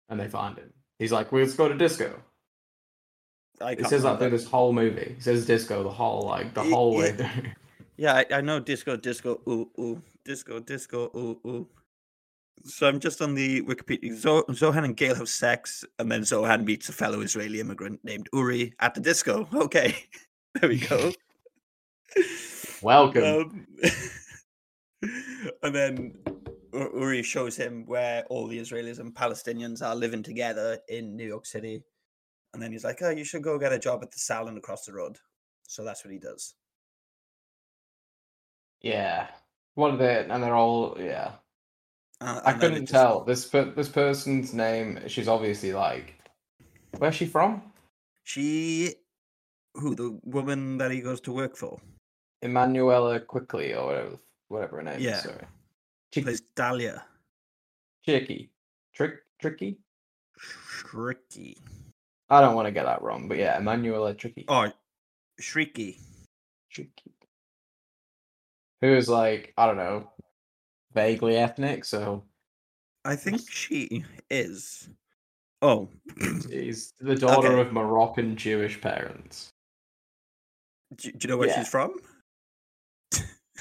[0.08, 0.72] and they find him.
[0.98, 2.20] He's like, "Well, let's go to disco."
[3.60, 5.14] I He says that through this whole movie.
[5.16, 7.26] He says disco the whole like the whole way through.
[7.96, 11.68] Yeah, I, I know disco, disco, ooh, ooh, disco, disco, ooh, ooh.
[12.64, 14.14] So I'm just on the Wikipedia.
[14.14, 18.28] Zo- Zohan and Gail have sex, and then Zohan meets a fellow Israeli immigrant named
[18.32, 19.48] Uri at the disco.
[19.54, 19.94] Okay,
[20.54, 21.12] there we go.
[22.82, 23.24] Welcome.
[23.24, 23.66] Um,
[25.62, 26.14] and then
[26.72, 31.46] Uri shows him where all the Israelis and Palestinians are living together in New York
[31.46, 31.82] City.
[32.52, 34.84] And then he's like, "Oh, you should go get a job at the salon across
[34.84, 35.18] the road."
[35.66, 36.54] So that's what he does.
[38.84, 39.28] Yeah.
[39.74, 40.26] What are they?
[40.28, 41.32] And they're all yeah.
[42.20, 45.00] Uh, I and then it couldn't just- tell this per- this person's name.
[45.08, 46.14] She's obviously like,
[46.98, 47.62] where's she from?
[48.22, 48.94] She,
[49.74, 51.80] who the woman that he goes to work for,
[52.42, 54.18] Emanuela Quickly or whatever
[54.48, 55.16] whatever her name Yeah.
[55.16, 55.22] is.
[55.22, 55.44] Sorry.
[56.12, 57.04] Chick- plays Dahlia.
[58.04, 58.50] Chicky.
[58.94, 59.78] Trick Tricky.
[60.38, 61.56] Tricky.
[62.30, 64.44] I don't want to get that wrong, but yeah, Emanuela Tricky.
[64.48, 64.70] Oh,
[65.40, 65.98] Shrieky.
[66.70, 67.13] Tricky.
[68.84, 70.10] Who is like I don't know,
[70.92, 71.86] vaguely ethnic.
[71.86, 72.24] So
[73.02, 74.90] I think she is.
[75.62, 75.88] Oh,
[76.50, 77.60] She's the daughter Okay.
[77.62, 79.48] of Moroccan Jewish parents.
[80.96, 81.60] do, do you know where Yeah.
[81.60, 81.94] she's from?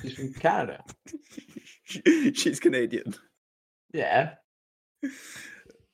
[0.02, 0.84] She's from Canada.
[2.34, 3.16] she's Canadian.
[3.94, 4.34] Yeah.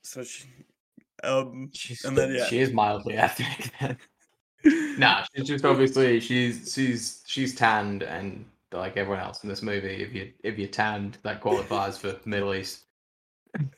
[0.01, 0.45] So she,
[1.23, 3.97] um, She's, and then yeah, She is mildly ethnic then.
[4.97, 10.03] nah, she's just obviously she's she's she's tanned and like everyone else in this movie,
[10.03, 12.85] if you if you're tanned, that qualifies for Middle East.
[13.57, 13.75] do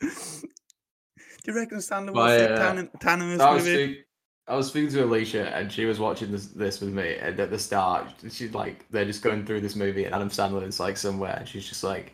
[1.47, 3.93] you reckon Sandler was uh, tan, in- tan this I was, movie?
[3.93, 4.06] speak,
[4.47, 7.49] I was speaking to Alicia and she was watching this this with me and at
[7.49, 10.97] the start she's like they're just going through this movie and Adam Sandler is like
[10.97, 12.13] somewhere and she's just like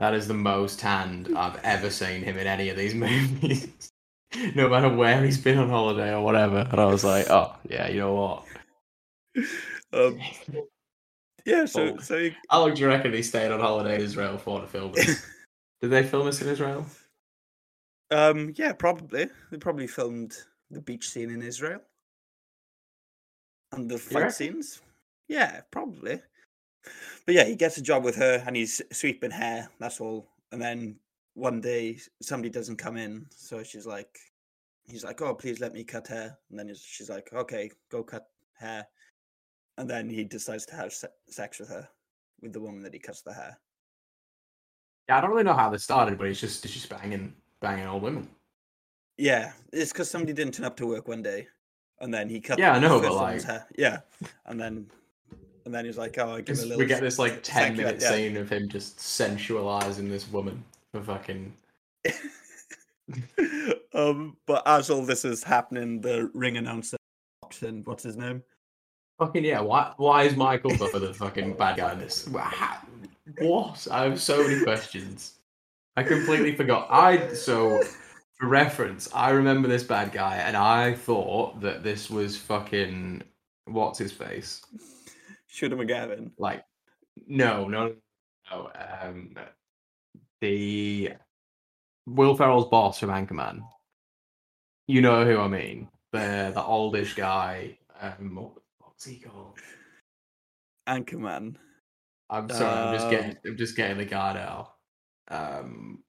[0.00, 3.68] that is the most tanned I've ever seen him in any of these movies.
[4.54, 6.66] no matter where he's been on holiday or whatever.
[6.70, 8.44] And I was like, oh yeah, you know what?
[9.92, 10.18] Um,
[11.44, 11.98] yeah, so Oh.
[11.98, 14.66] so he, How long do you reckon he stayed on holiday in Israel for to
[14.66, 15.24] film this?
[15.80, 16.86] Did they film this in Israel?
[18.10, 20.36] um, yeah, probably they probably filmed
[20.70, 21.80] the beach scene in Israel
[23.72, 24.80] and the fight scenes.
[25.28, 26.20] Yeah, probably.
[27.26, 29.68] But yeah, he gets a job with her and he's sweeping hair.
[29.78, 30.28] That's all.
[30.52, 30.96] And then
[31.34, 34.18] one day somebody doesn't come in, so she's like,
[34.86, 38.28] he's like, "Oh, please let me cut hair." And then she's like, "Okay, go cut
[38.54, 38.86] hair."
[39.78, 41.88] And then he decides to have se- sex with her,
[42.40, 43.58] with the woman that he cuts the hair.
[45.08, 47.86] Yeah, I don't really know how this started, but he's just he's just banging banging
[47.86, 48.28] old women.
[49.18, 51.46] Yeah, it's because somebody didn't turn up to work one day,
[52.00, 52.58] and then he cut.
[52.58, 53.66] Yeah, I know, but, like- hair.
[53.76, 54.00] Yeah,
[54.46, 54.86] and then
[55.64, 57.98] and then he's like, "Oh, I give a little." we get this like ten minute
[58.00, 58.10] yeah.
[58.10, 61.52] scene of him just sensualizing this woman for fucking
[63.94, 66.96] um, but as all this is happening, the ring announcer.
[67.84, 68.42] What's his name?
[69.18, 69.60] Fucking yeah.
[69.60, 72.26] Why why is Michael Buffer the fucking bad guy in this?
[72.28, 72.50] Wha-
[73.38, 73.86] What?
[73.90, 75.34] I have so many questions.
[75.96, 76.88] I completely forgot.
[76.90, 77.80] I so
[78.38, 83.22] for reference, I remember this bad guy, and I thought that this was fucking
[83.66, 84.62] what's his face.
[85.46, 86.32] Shooter McGavin.
[86.38, 86.64] like
[87.28, 87.94] no no
[88.50, 89.36] no um
[90.40, 91.10] the
[92.06, 93.62] will ferrell's boss from anchorman
[94.88, 98.50] you know who i mean the the oldish guy um
[98.94, 99.58] what's he called
[100.88, 101.56] Anchorman.
[102.30, 104.74] i'm sorry i'm just getting Um, i'm just getting the guy now
[105.28, 106.02] um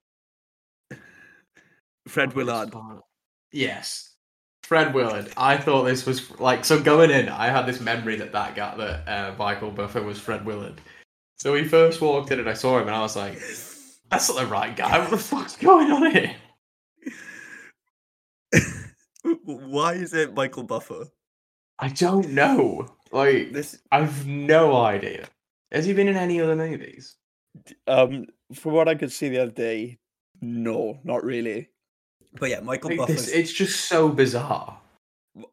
[2.07, 2.71] Fred Willard.
[3.51, 4.15] Yes
[4.65, 5.31] Fred Willard.
[5.37, 7.29] I thought this was like so going in.
[7.29, 10.81] I had this memory that that guy, that uh, Michael Buffer was Fred Willard.
[11.37, 13.39] So he first walked in and I saw him and I was like,
[14.09, 14.99] "That's not the right guy.
[14.99, 16.35] What the fuck's going on here?"
[19.43, 21.05] Why is it Michael Buffer?
[21.79, 22.87] I don't know.
[23.11, 25.27] Like, This I've no idea.
[25.71, 27.15] Has he been in any other movies?
[27.87, 29.97] um, from what I could see the other day,
[30.41, 31.69] no, not really.
[32.37, 34.77] But yeah, Michael Like, this, it's just so bizarre.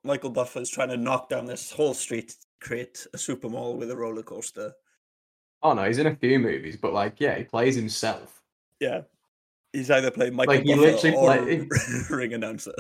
[0.05, 3.97] Michael Buffer's trying to knock down this whole street, create a super mall with a
[3.97, 4.73] roller coaster.
[5.63, 8.43] Oh no, he's in a few movies, but like, yeah, he plays himself.
[8.81, 9.03] Yeah,
[9.73, 11.69] he's either playing Michael Like, Buffer or play-
[12.11, 12.75] ring announcer.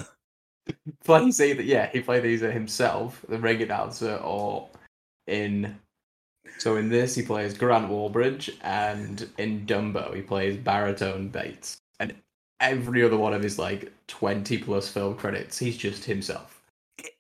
[1.05, 4.69] Plays either yeah he played either himself the ring announcer or
[5.27, 5.77] in
[6.59, 12.15] so in this he plays grant walbridge and in dumbo he plays baritone bates and
[12.61, 16.63] every other one of his like 20 plus film credits he's just himself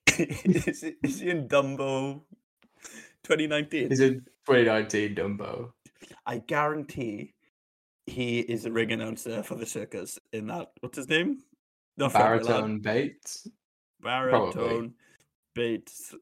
[0.18, 2.20] is, he, is he in Dumbo
[3.24, 3.88] 2019?
[3.88, 5.72] he's in 2019 dumbo
[6.26, 7.34] I guarantee
[8.06, 10.72] he is a ring announcer for the circus in that.
[10.80, 11.42] What's his name?
[11.96, 12.12] Willard.
[12.12, 13.48] baritone bates
[14.00, 14.94] Baritone
[15.54, 16.14] Bates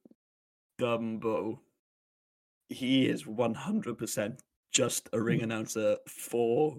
[0.81, 1.59] Dumbo.
[2.68, 4.39] He is 100%
[4.73, 5.45] just a ring hmm.
[5.45, 6.79] announcer for.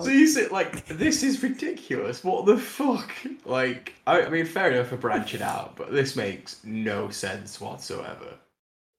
[0.00, 3.10] so you sit like this is ridiculous what the fuck
[3.44, 8.38] like I, I mean fair enough for branching out but this makes no sense whatsoever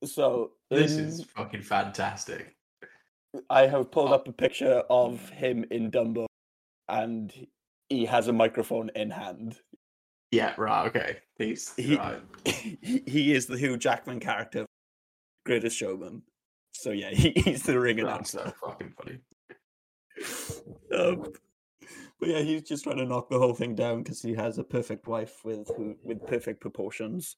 [0.03, 2.55] So, This in- is fucking fantastic.
[3.49, 6.25] I have pulled up a picture of him in Dumbo,
[6.89, 7.33] and
[7.93, 9.57] he has a microphone in hand.
[10.31, 11.17] Yeah, right, okay.
[11.37, 12.19] He's He, right.
[12.45, 14.65] he, is the Hugh Jackman character,
[15.45, 16.23] Greatest Showman.
[16.71, 18.55] So yeah, he, he's the ring That's so announcer.
[18.65, 19.19] fucking funny.
[20.95, 21.33] Um,
[22.19, 24.63] but yeah, he's just trying to knock the whole thing down because he has a
[24.63, 27.37] perfect wife with who, with perfect proportions.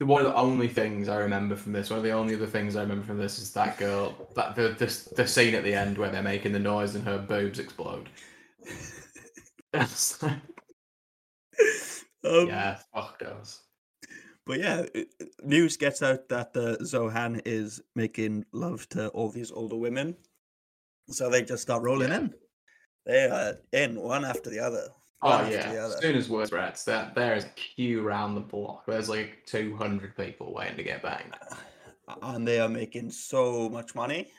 [0.00, 2.76] One of the only things I remember from this, one of the only other things
[2.76, 5.98] I remember from this is that girl, that the the, the scene at the end
[5.98, 8.08] where they're making the noise and her boobs explode.
[12.24, 13.60] Um, yeah, fuck those.
[14.44, 14.86] But yeah,
[15.42, 20.16] news gets out that uh, Zohan is making love to all these older women.
[21.08, 22.34] So they just start rolling in.
[23.06, 24.88] They are in one after the other.
[25.22, 25.86] Oh I'll have to yeah.
[25.86, 28.86] As soon as word spreads, that there is a queue around the block.
[28.86, 31.34] There's like 200 people waiting to get banged.
[32.22, 34.30] and they are making so much money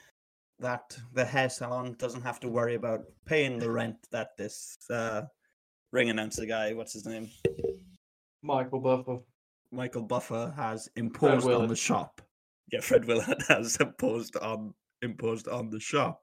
[0.59, 5.21] that the hair salon doesn't have to worry about paying the rent that this uh,
[5.91, 7.29] ring announcer guy, what's his name,
[8.41, 9.19] Michael Buffer.
[9.71, 12.21] Michael Buffer, has imposed on the shop.
[12.71, 16.21] Yeah, Fred Willard has imposed on imposed on the shop.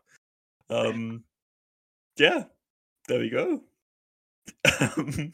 [0.68, 1.24] Um,
[2.18, 2.45] yeah,
[3.09, 3.62] there we go.
[4.97, 5.32] Um,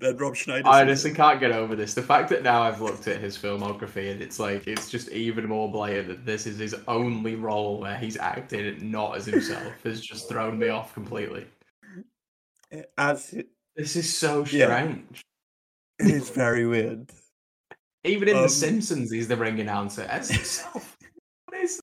[0.00, 0.66] then Rob Schneider.
[0.68, 1.94] I honestly can't get over this.
[1.94, 5.46] The fact that now I've looked at his filmography and it's like it's just even
[5.46, 10.00] more blatant that this is his only role where he's acted not as himself has
[10.00, 11.46] just thrown me off completely.
[12.96, 13.34] as
[13.76, 14.66] This is so Yeah.
[14.66, 15.22] strange.
[15.98, 17.10] it is very weird.
[18.04, 20.96] Even in Um, The Simpsons, he's the ring announcer as himself.
[21.46, 21.80] what is?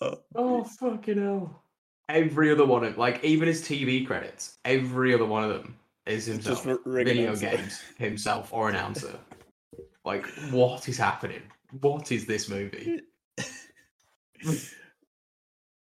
[0.00, 1.62] Uh, Oh fucking hell!
[2.08, 5.76] Every other one of like even his TV credits, every other one of them
[6.06, 6.64] is himself.
[6.64, 9.18] just Video games, himself or an announcer.
[10.04, 11.42] Like what is happening?
[11.80, 13.00] What is this movie?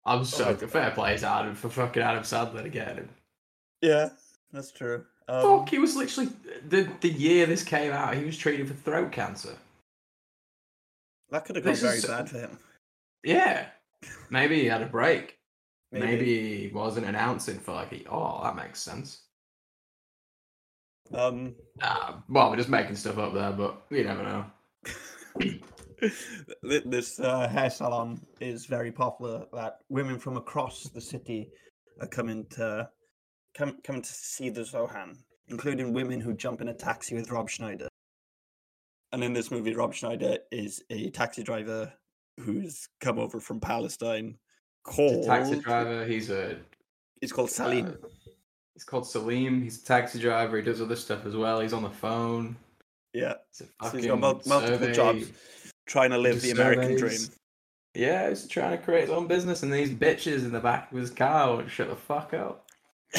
[0.06, 3.10] I'm so my fair play to Adam for fucking Adam Sandler again.
[3.82, 4.10] Yeah,
[4.52, 5.06] that's true.
[5.28, 6.30] Um, Fuck, he was literally
[6.68, 8.16] the the year this came out.
[8.16, 9.56] He was treated for throat cancer.
[11.30, 12.58] that could have gone this very is- bad for him.
[13.24, 13.68] Yeah,
[14.32, 15.38] maybe he had a break.
[15.92, 16.06] Maybe.
[16.06, 19.24] Maybe, he wasn't announcing for like a, oh that makes sense.
[21.14, 24.46] Um, Uh, well, we're just making stuff up there, but you never know.
[26.86, 29.46] this uh, hair salon is very popular.
[29.54, 31.50] That women from across the city
[32.00, 32.90] are coming to
[33.56, 37.50] come coming to see the Zohan, including women who jump in a taxi with Rob
[37.50, 37.88] Schneider.
[39.12, 41.92] And in this movie, Rob Schneider is a taxi driver
[42.40, 44.38] who's come over from Palestine.
[44.84, 46.06] Called taxi driver.
[46.06, 46.58] He's a
[47.20, 47.86] He's called Salim.
[47.88, 48.08] uh,
[48.74, 49.62] he's called Salim.
[49.62, 50.58] He's a taxi driver.
[50.58, 51.60] He does other stuff as well.
[51.60, 52.56] He's on the phone.
[53.14, 55.32] yeah, so he's got mul- multiple survey- jobs,
[55.86, 57.28] trying to live the American surveys.
[57.28, 57.38] dream.
[57.94, 60.98] Yeah, he's trying to create his own business, and these bitches in the back of
[60.98, 62.66] his car would shut the fuck up.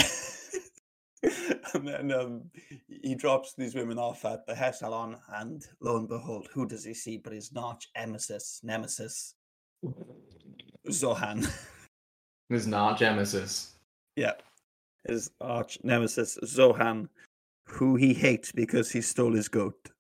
[1.75, 2.43] and then um,
[2.89, 6.85] he drops these women off at the hair salon, and lo and behold, who does
[6.85, 9.35] he see but his arch nemesis, nemesis,
[10.89, 11.47] Zohan.
[12.49, 13.75] His not Genesis.
[14.17, 14.33] yeah,
[15.07, 17.09] his arch nemesis, Zohan,
[17.67, 19.91] who he hates because he stole his goat.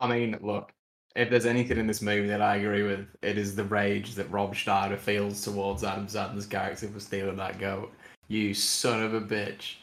[0.00, 0.72] I mean, look,
[1.14, 4.30] if there's anything in this movie that I agree with, it is the rage that
[4.30, 7.92] Rob Schneider feels towards Adam Sandler's character for stealing that goat.
[8.28, 9.76] You son of a bitch.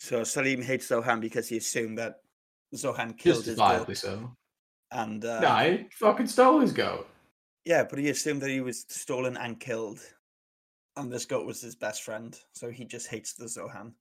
[0.00, 2.20] So Salim hates Zohan because he assumed that
[2.74, 3.96] Zohan killed his goat.
[3.96, 4.30] So.
[4.90, 7.08] And uh, no, he fucking stole his goat.
[7.64, 10.00] Yeah, but he assumed that he was stolen and killed.
[10.96, 13.92] And this goat was his best friend, so he just hates the Zohan.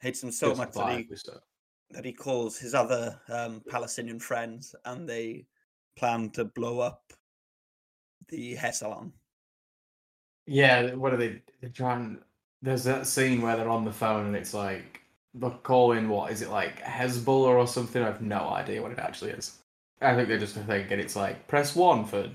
[0.00, 1.08] Hates him so much that he,
[1.90, 5.46] that he calls his other um, Palestinian friends and they
[5.96, 7.12] plan to blow up
[8.28, 9.12] the hair salon.
[10.46, 11.42] Yeah, what are they?
[11.60, 12.18] They're trying.
[12.62, 15.00] There's that scene where they're on the phone and it's like
[15.34, 16.08] they're calling.
[16.08, 18.02] What is it like Hezbollah or something?
[18.02, 19.58] I have no idea what it actually is.
[20.00, 22.30] I think they're just thinking it's like press one for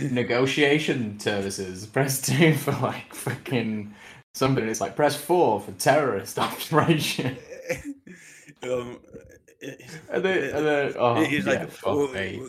[0.00, 3.94] negotiation services, press two for like fucking
[4.34, 4.62] something.
[4.62, 7.36] and It's like press four for terrorist operation.
[8.62, 8.98] um,
[10.10, 12.40] And then, and then oh, he's yeah, like, fuck "Wha- me.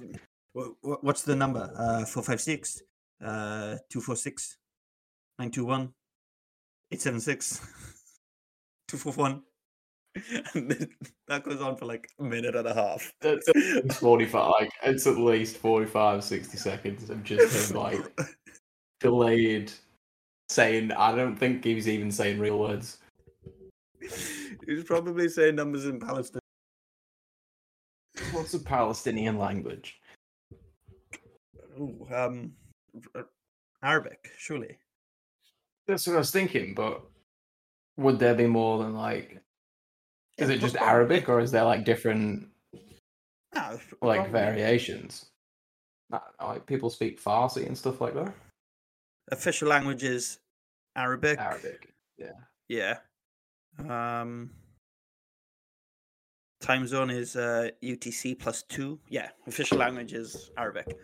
[0.53, 1.71] wha- wha- what's the number?
[1.75, 2.83] Uh, 456,
[3.23, 4.57] uh, 246,
[5.39, 5.91] 921,
[6.91, 7.57] 876,
[8.87, 9.41] 241.
[10.53, 10.89] And then
[11.27, 13.13] that goes on for like a minute and a half.
[13.21, 18.19] It's at least 45, like, it's at least 45, 60 seconds of just him, like,
[18.99, 19.71] delayed
[20.49, 22.97] saying, I don't think he was even saying real words.
[24.65, 26.41] He's probably saying numbers in Palestine.
[28.31, 29.99] What's a Palestinian language?
[31.79, 32.53] Ooh, um,
[33.83, 34.77] Arabic, surely.
[35.87, 37.01] That's what I was thinking, but
[37.97, 39.41] would there be more than, like,
[40.39, 42.47] is it just Arabic or is there, like, different,
[43.53, 44.31] No, like, probably.
[44.31, 45.25] variations?
[46.41, 48.33] Like, people speak Farsi and stuff like that?
[49.31, 50.39] Official language is
[50.95, 51.39] Arabic.
[51.39, 52.31] Arabic, yeah.
[52.67, 52.97] Yeah.
[53.87, 54.49] Um,
[56.61, 58.99] time zone is uh, UTC plus two.
[59.07, 60.97] Yeah, official language is Arabic.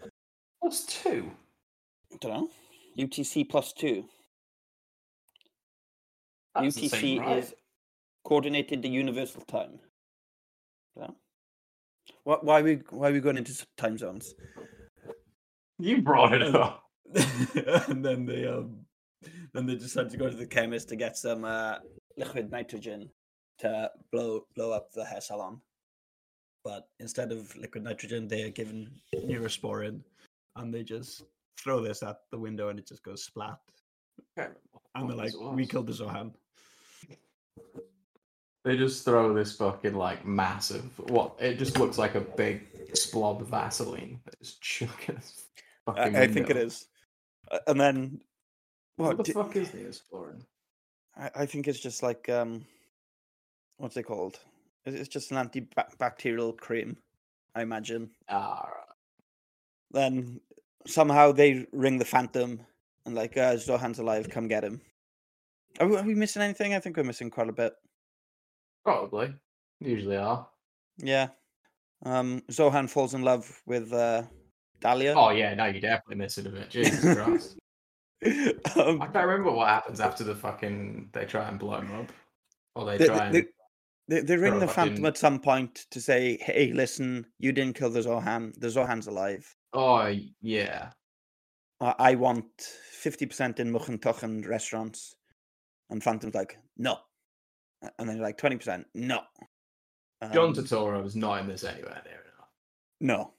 [0.59, 1.31] What's two?
[2.21, 2.49] don't know.
[2.97, 4.05] UTC plus two.
[6.55, 7.37] That doesn't UTC right.
[7.39, 7.53] is
[8.25, 9.79] coordinated the universal time.
[10.97, 11.11] Yeah.
[12.23, 14.33] Why, why we why are we going into time zones?
[15.79, 16.83] You brought it up.
[17.87, 18.85] and then they um
[19.53, 21.75] then they decide to go to the chemist to get some uh,
[22.17, 23.09] liquid nitrogen
[23.59, 25.61] to blow blow up the hair salon.
[26.63, 30.01] But instead of liquid nitrogen, they are given Neosporin,
[30.55, 31.23] and they just
[31.59, 33.59] throw this at the window, and it just goes splat.
[34.35, 34.53] Can't
[34.95, 36.33] And they're like, "We killed the Zohan."
[38.65, 40.89] They just throw this fucking like massive.
[41.09, 41.35] What?
[41.39, 44.19] It just looks like a big splob of Vaseline.
[44.25, 45.17] They just chuck it.
[45.87, 46.87] I, I think it is.
[47.51, 48.21] Uh, And then,
[48.95, 49.17] What, what?
[49.17, 50.41] the di- fuck is Neosporin?
[51.15, 52.65] I, I think it's just like um,
[53.77, 54.39] what's it called?
[54.85, 56.97] It's it's just an antibacterial cream,
[57.53, 58.09] I imagine.
[58.29, 58.67] Ah,
[59.91, 60.41] Then
[60.87, 62.59] somehow they ring the Phantom
[63.05, 64.81] and like, uh, Zohan's alive, come get him.
[65.79, 66.73] Are we, are we missing anything?
[66.73, 67.73] I think we're missing quite a bit.
[68.85, 69.33] Probably.
[69.81, 70.47] Usually are.
[70.97, 71.29] Yeah.
[72.05, 74.23] Um, Zohan falls in love with uh,
[74.79, 75.15] Dahlia.
[75.17, 76.69] Oh yeah, no, you're definitely missing a bit.
[76.69, 77.57] Jesus Christ.
[78.77, 82.11] um, I can't remember what happens after the fucking they try and blow him up,
[82.75, 83.47] or they they, try they, and
[84.07, 87.89] they, they ring the Phantom at some point to say, "Hey, listen, you didn't kill
[87.89, 88.53] the Zohan.
[88.59, 89.53] The Zohan's alive.
[89.73, 90.91] oh yeah,
[91.81, 92.45] I, I want
[92.91, 95.15] fifty percent in Muchentuchen restaurants."
[95.89, 96.99] And Phantom's like, "No,"
[97.99, 99.21] and then like twenty percent, "No."
[100.33, 102.49] John Um, Turturro is not in this anywhere near enough.
[103.01, 103.33] No,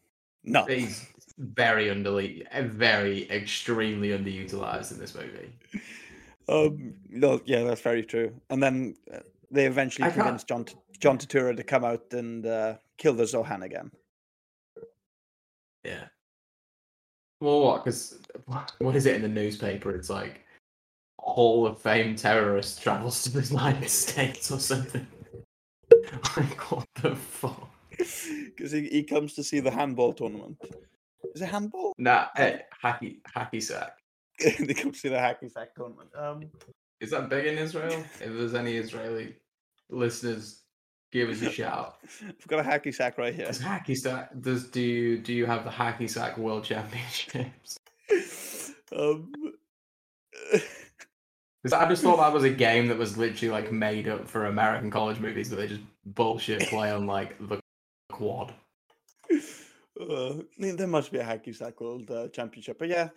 [0.44, 0.64] no.
[0.66, 1.06] He's
[1.38, 5.52] very underly, very extremely underutilized in this movie.
[6.48, 8.32] Um, no, yeah, that's very true.
[8.50, 9.18] And then uh,
[9.50, 10.66] they eventually convince John
[10.98, 13.90] John Turturro to come out and uh, kill the Zohan again.
[15.84, 16.04] Yeah.
[17.40, 17.84] Well, what?
[17.84, 18.18] Because
[18.78, 19.94] what is it in the newspaper?
[19.94, 20.45] It's like
[21.36, 25.06] Hall of Fame terrorist travels to the United States or something.
[26.34, 27.68] like what the fuck?
[27.90, 30.56] Because he, he comes to see the handball tournament.
[31.34, 31.92] Is it handball?
[31.98, 33.98] Nah, hey, hacky hacky sack.
[34.38, 36.08] they come to see the hacky sack tournament.
[36.16, 36.48] Um,
[37.02, 38.02] Is that big in Israel?
[38.18, 39.36] If there's any Israeli
[39.90, 40.62] listeners,
[41.12, 41.98] give us a shout.
[42.26, 43.44] I've got a hacky sack right here.
[43.44, 44.30] Does hacky sack?
[44.40, 47.78] Does do you do you have the hacky sack world championships?
[48.96, 49.30] um,
[51.66, 54.46] 'Cause I just thought that was a game that was literally like made up for
[54.46, 57.58] American college movies that they just bullshit play on like the
[58.12, 58.54] quad.
[60.00, 63.08] uh, there must be a hacky sack world uh, championship, but yeah.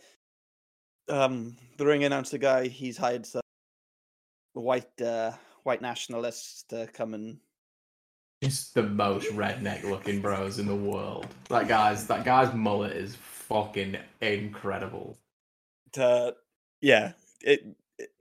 [1.09, 2.67] Um, the ring announced a guy.
[2.67, 3.41] He's hired some
[4.53, 7.37] white uh, white nationalists to come and
[8.41, 11.27] Just the most redneck looking bros in the world.
[11.49, 15.19] That guy's that guy's mullet is fucking incredible.
[15.91, 16.35] to
[16.81, 17.11] yeah.
[17.41, 17.75] It-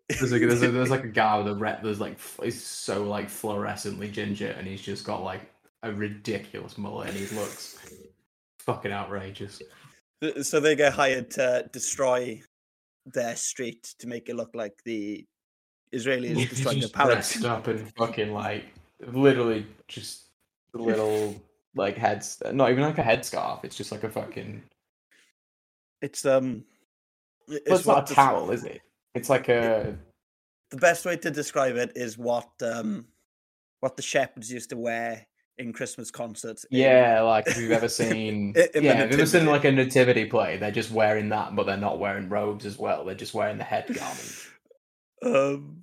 [0.08, 1.80] There's like there's, a, there's like a guy with a red.
[1.82, 5.42] There's like he's so like fluorescently ginger, and he's just got like
[5.82, 7.78] a ridiculous mullet, and he looks
[8.60, 9.60] fucking outrageous.
[10.42, 12.42] So they get hired to destroy
[13.06, 15.24] their street to make it look like the
[15.92, 17.32] Israelis destroying the palace.
[17.34, 18.64] dressed up in fucking like
[19.06, 20.24] literally just
[20.74, 21.40] little
[21.74, 22.42] like heads.
[22.52, 23.62] Not even like a headscarf.
[23.64, 24.62] It's just like a fucking.
[26.02, 26.64] It's um,
[27.48, 28.80] i- Well, it's not a towel, is it?
[29.18, 29.96] It's like a.
[30.70, 33.06] The best way to describe it is what um,
[33.80, 36.64] what the shepherds used to wear in Christmas concerts.
[36.64, 39.72] in- Yeah, like if you've ever seen, in yeah, if you've ever seen like a
[39.72, 43.04] nativity play, they're just wearing that, but they're not wearing robes as well.
[43.04, 44.46] They're just wearing the head garment.
[45.24, 45.80] Um,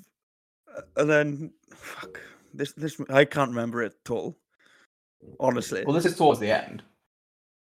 [0.95, 2.21] and then fuck
[2.53, 4.37] this this I can't remember it at all.
[5.39, 6.83] Honestly, Well, this is towards the end.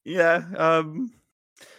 [0.04, 0.42] yeah.
[0.56, 1.10] Um,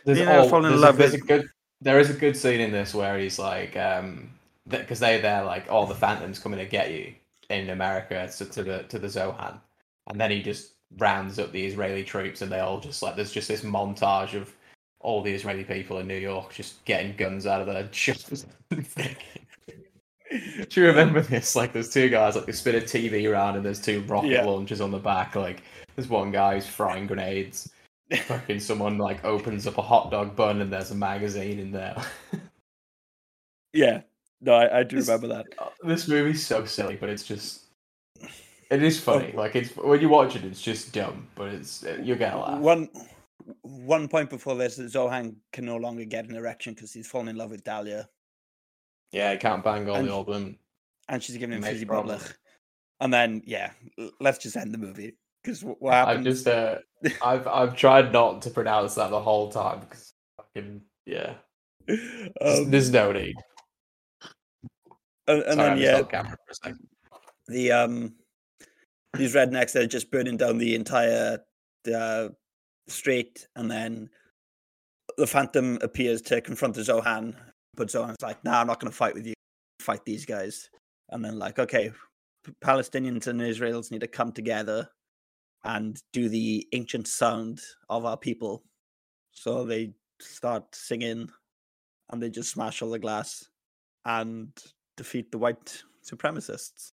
[0.06, 1.48] There's, You know, oh, fall in love a, there's with- a good
[1.86, 4.32] there is a good scene in this where he's like um
[4.68, 7.16] because they they're like oh the phantom's coming to get you
[7.52, 9.60] in america to, to the to the zohan.
[10.10, 13.34] And then he just rounds up the israeli troops and they all just like there's
[13.34, 14.54] just this montage of
[15.02, 18.46] all the israeli people in new york just getting guns out of their shots
[20.32, 21.56] do you remember this?
[21.56, 24.44] Like there's two guys like they spin a tv around and there's two rocket Yeah.
[24.44, 25.36] launchers on the back.
[25.36, 25.64] Like
[25.96, 27.72] there's one guy who's frying grenades
[28.26, 31.96] fucking someone like opens up a hot dog bun and there's a magazine in there.
[33.74, 34.02] yeah.
[34.42, 35.46] No, I, I do This- remember that.
[35.84, 37.62] this movie's so silly, but it's just
[38.70, 39.14] it is Oh.
[39.20, 39.32] funny.
[39.34, 42.60] Like it's when you watch it, it's just dumb, but it's you get a laugh.
[42.60, 42.90] One
[43.62, 47.36] one point before this, Zohan can no longer get an erection because he's fallen in
[47.36, 48.10] love with Dahlia,
[49.12, 50.58] Yeah, you can't bang all And- the old women.
[51.10, 52.20] and she's giving him fizzy problem.
[53.02, 53.72] And then, yeah,
[54.22, 56.20] let's just end the movie because what happened?
[56.26, 56.44] Happens?
[56.44, 56.78] just uh,
[57.22, 61.36] I've I've tried not to pronounce that the whole time because fucking yeah,
[61.88, 63.36] there's, um, there's no need.
[65.28, 66.88] and, and Sorry, then yeah, camera for a second.
[67.48, 68.16] the um
[69.16, 71.40] these rednecks they're just burning down the entire
[71.94, 72.30] uh,
[72.88, 74.10] street and then
[75.18, 77.34] the phantom appears to confront the zohan
[77.76, 79.34] but Zohan's like, "Nah, I'm not going to fight with you.
[79.82, 80.70] Fight these guys."
[81.10, 81.92] And then like, okay,
[82.64, 84.88] Palestinians and Israelis need to come together
[85.66, 87.60] and do the ancient sound
[87.90, 88.64] of our people.
[89.32, 91.30] So they start singing,
[92.12, 93.50] and they just smash all the glass
[94.06, 94.50] and
[94.96, 96.92] defeat the white supremacists.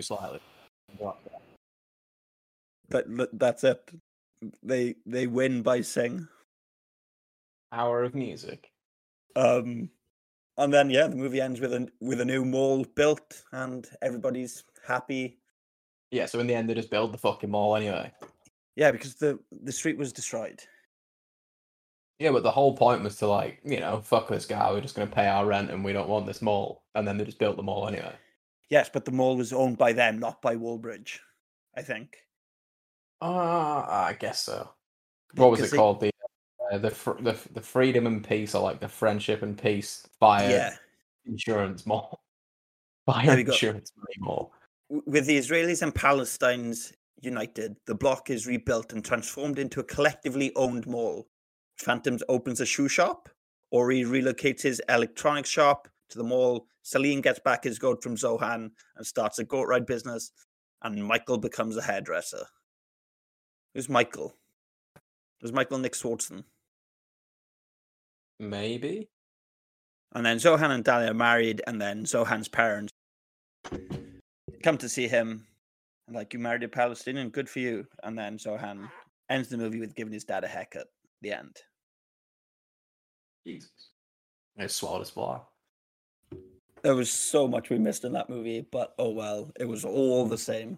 [0.00, 0.40] Slightly.
[2.92, 3.90] L- that's it.
[4.62, 6.26] They they win by sing.
[7.72, 8.70] Hour of music.
[9.36, 9.90] Um,
[10.60, 14.62] and then yeah, the movie ends with a with a new mall built, and everybody's
[14.86, 15.38] happy.
[16.10, 18.12] Yeah, so in the end they just build the fucking mall anyway.
[18.76, 20.62] Yeah, because the the street was destroyed.
[22.18, 24.94] Yeah, but the whole point was to like, you know, fuck this guy, we're just
[24.94, 26.84] gonna pay our rent and we don't want this mall.
[26.94, 28.12] And then they just built the mall anyway.
[28.68, 31.20] Yes, but the mall was owned by them, not by Walbridge.
[31.74, 32.18] I think.
[33.22, 34.70] Uh, I guess so.
[35.34, 36.00] What was Because it called?
[36.00, 36.10] The
[36.70, 40.50] uh, the fr- the the freedom and peace, or like the friendship and peace fire
[40.50, 40.76] Yeah.
[41.26, 42.22] insurance mall,
[43.06, 44.52] There fire insurance money mall.
[44.88, 50.52] With the Israelis and Palestinians united, the block is rebuilt and transformed into a collectively
[50.56, 51.28] owned mall.
[51.76, 53.28] Phantoms opens a shoe shop,
[53.70, 56.66] Ori relocates his electronics shop to the mall.
[56.82, 60.32] Salim gets back his goat from Zohan and starts a goat ride business,
[60.82, 62.44] and Michael becomes a hairdresser.
[63.74, 64.34] Who's Michael?
[65.40, 66.44] There's Michael Nick Swardson.
[68.40, 69.08] Maybe.
[70.14, 72.90] And then Zohan and Dahlia married, and then Zohan's parents
[74.62, 75.46] come to see him.
[76.08, 77.86] And like, you married a Palestinian, good for you.
[78.02, 78.88] And then Zohan
[79.28, 80.88] ends the movie with giving his dad a haircut.
[81.22, 81.56] The end.
[83.46, 83.70] Jesus.
[84.58, 85.44] I swallowed a splat.
[86.82, 90.26] There was so much we missed in that movie, but oh well, it was all
[90.26, 90.76] the same.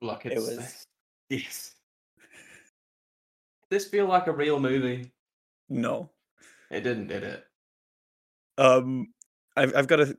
[0.00, 0.86] Look, It was-
[1.28, 1.74] yes.
[3.70, 5.10] This feel like a real movie.
[5.68, 6.10] No.
[6.74, 7.44] It didn't, did it?
[8.58, 9.08] Um,
[9.56, 10.16] I've I've got a,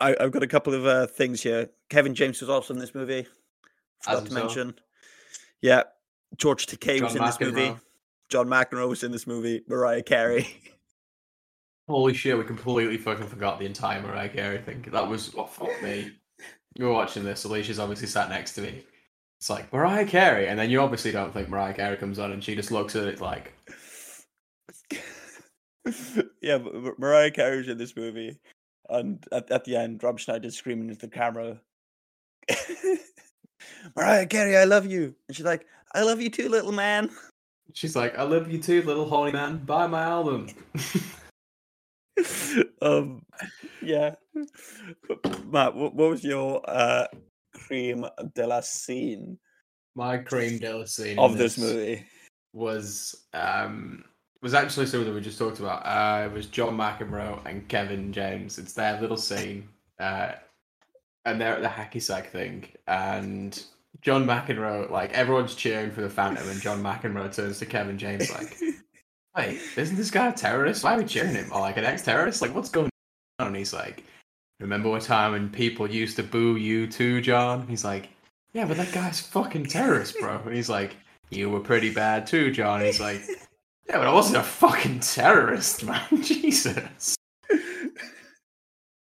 [0.00, 1.70] I, I've got a couple of uh, things here.
[1.90, 3.26] Kevin James was also in this movie.
[4.00, 4.56] Forgot to himself?
[4.56, 4.74] mention.
[5.60, 5.82] Yeah,
[6.36, 7.76] George Takei was John in this movie.
[8.30, 9.62] John McEnroe was in this movie.
[9.68, 10.46] Mariah Carey.
[11.88, 14.86] Holy shit, we completely fucking forgot the entire Mariah Carey thing.
[14.90, 16.12] That was oh fuck me.
[16.76, 18.84] You were watching this, Alicia's obviously sat next to me.
[19.38, 22.42] It's like Mariah Carey, and then you obviously don't think Mariah Carey comes on and
[22.42, 23.52] she just looks at it like
[26.40, 28.38] yeah, but Mariah Carey's in this movie,
[28.88, 31.60] and at, at the end, Rob Schneider's screaming into the camera,
[33.96, 37.10] "Mariah Carey, I love you," and she's like, "I love you too, little man."
[37.72, 39.58] She's like, I love you too, little holy man.
[39.64, 40.48] Buy my album.
[42.82, 43.24] um,
[43.82, 44.14] yeah.
[45.46, 47.06] Matt, what, what was your uh,
[47.54, 49.38] cream de la scene
[49.94, 52.04] My cream de la scene of in this movie?
[52.52, 54.04] was um
[54.44, 55.80] was actually something that we just talked about.
[55.86, 58.58] Uh, it was John McEnroe and Kevin James.
[58.58, 60.32] It's their little scene, uh,
[61.24, 63.60] and they're at the hacky sack thing, and
[64.02, 68.30] John McEnroe, like everyone's cheering for the Phantom, and John McEnroe turns to Kevin James
[68.30, 68.58] like,
[69.36, 70.84] "Wait, isn't this guy a terrorist?
[70.84, 71.50] Why are we cheering him?
[71.50, 72.42] Or like an ex-terrorist?
[72.42, 72.90] Like, what's going
[73.38, 74.04] on?" And he's like,
[74.60, 78.10] "Remember a time when people used to boo you too, John?" He's like,
[78.52, 80.96] "Yeah, but that guy's fucking terrorist, bro." And he's like,
[81.30, 83.22] "You were pretty bad too, John." And he's like,
[83.88, 86.22] "Yeah, but I wasn't a fucking terrorist, man.
[86.22, 87.16] Jesus."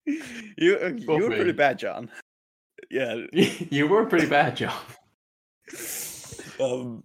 [0.06, 2.10] You you were pretty bad, John.
[2.90, 3.16] Yeah.
[3.34, 4.82] you were pretty bad, John.
[6.60, 7.04] Um,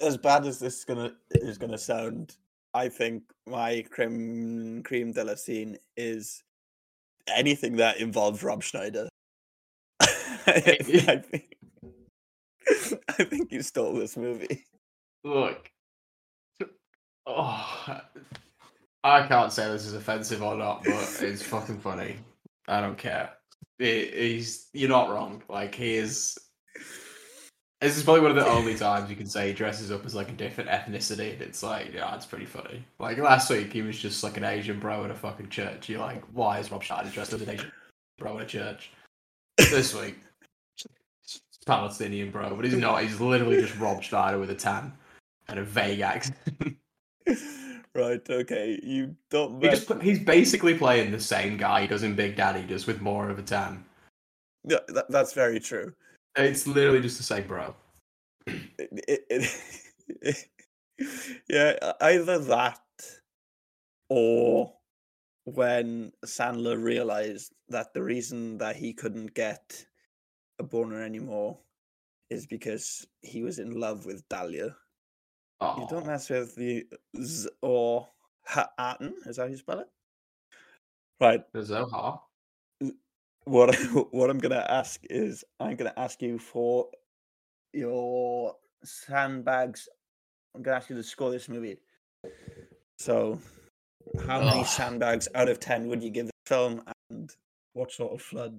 [0.00, 2.36] as bad as this is gonna is gonna sound,
[2.74, 6.42] I think my creme cream de la scene is
[7.28, 9.08] anything that involves Rob Schneider.
[10.00, 11.56] I think
[13.08, 14.64] I think you stole this movie.
[15.24, 15.70] Look.
[17.26, 18.00] Oh,
[19.04, 22.16] I can't say this is offensive or not, but it's fucking funny.
[22.68, 23.30] I don't care.
[23.78, 25.42] He- he's you're not wrong.
[25.48, 26.36] Like he is.
[27.80, 30.14] This is probably one of the only times you can say he dresses up as
[30.14, 31.32] like a different ethnicity.
[31.32, 32.84] and It's like, yeah, it's pretty funny.
[32.98, 35.88] Like last week, he was just like an Asian bro in a fucking church.
[35.88, 37.72] You're like, why is Rob Schneider dressed as an Asian
[38.18, 38.90] bro in a church?
[39.56, 40.16] This week,
[41.24, 43.02] it's Palestinian bro, but he's not.
[43.02, 44.92] He's literally just Rob Schneider with a tan
[45.48, 46.36] and a vague accent.
[47.94, 48.78] Right, okay.
[48.82, 52.62] You don't He just, he's basically playing the same guy he does in Big Daddy,
[52.62, 53.84] just with more of a tan.
[54.64, 55.92] Yeah, that, that's very true.
[56.36, 57.74] It's literally just the same bro.
[58.46, 59.60] It- it-
[60.22, 60.46] it-
[61.48, 62.80] yeah, either that
[64.08, 64.72] or
[65.44, 69.84] when Sandler realized that the reason that he couldn't get
[70.58, 71.58] a boner anymore
[72.28, 74.76] is because he was in love with Dahlia.
[75.62, 76.06] You don't oh.
[76.06, 76.86] mess with the
[77.20, 78.08] Z or
[78.44, 79.14] Hatton.
[79.26, 79.88] Is that how you spell it?
[81.20, 81.42] Right.
[81.52, 82.22] The Zohar.
[83.44, 83.74] What
[84.10, 86.88] what I'm gonna ask is I'm gonna ask you for
[87.72, 89.88] your sandbags.
[90.54, 91.78] I'm gonna ask you to score this movie.
[92.98, 93.38] So,
[94.26, 97.30] how many sandbags out of ten would you give the film, and
[97.74, 98.58] what sort of flood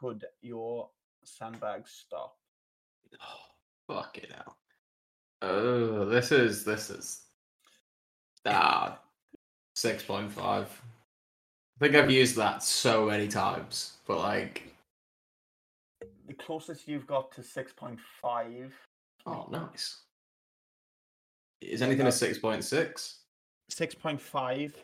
[0.00, 0.88] could your
[1.24, 2.36] sandbags stop?
[3.86, 4.54] Fuck it out.
[5.42, 7.22] Oh, this is this is
[8.46, 8.98] ah
[9.76, 10.68] six point five.
[11.80, 14.64] I think I've used that so many times, but like,
[16.26, 18.74] The closest you've got to six point five.
[19.26, 20.00] oh, nice.
[21.60, 23.20] Is anything a six point six?
[23.70, 24.74] Six point five.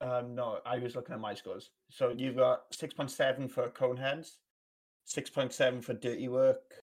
[0.00, 1.70] Um, no, I was looking at my scores.
[1.90, 4.32] So you've got six point seven for Coneheads,
[5.04, 6.80] six point seven for Dirty Work,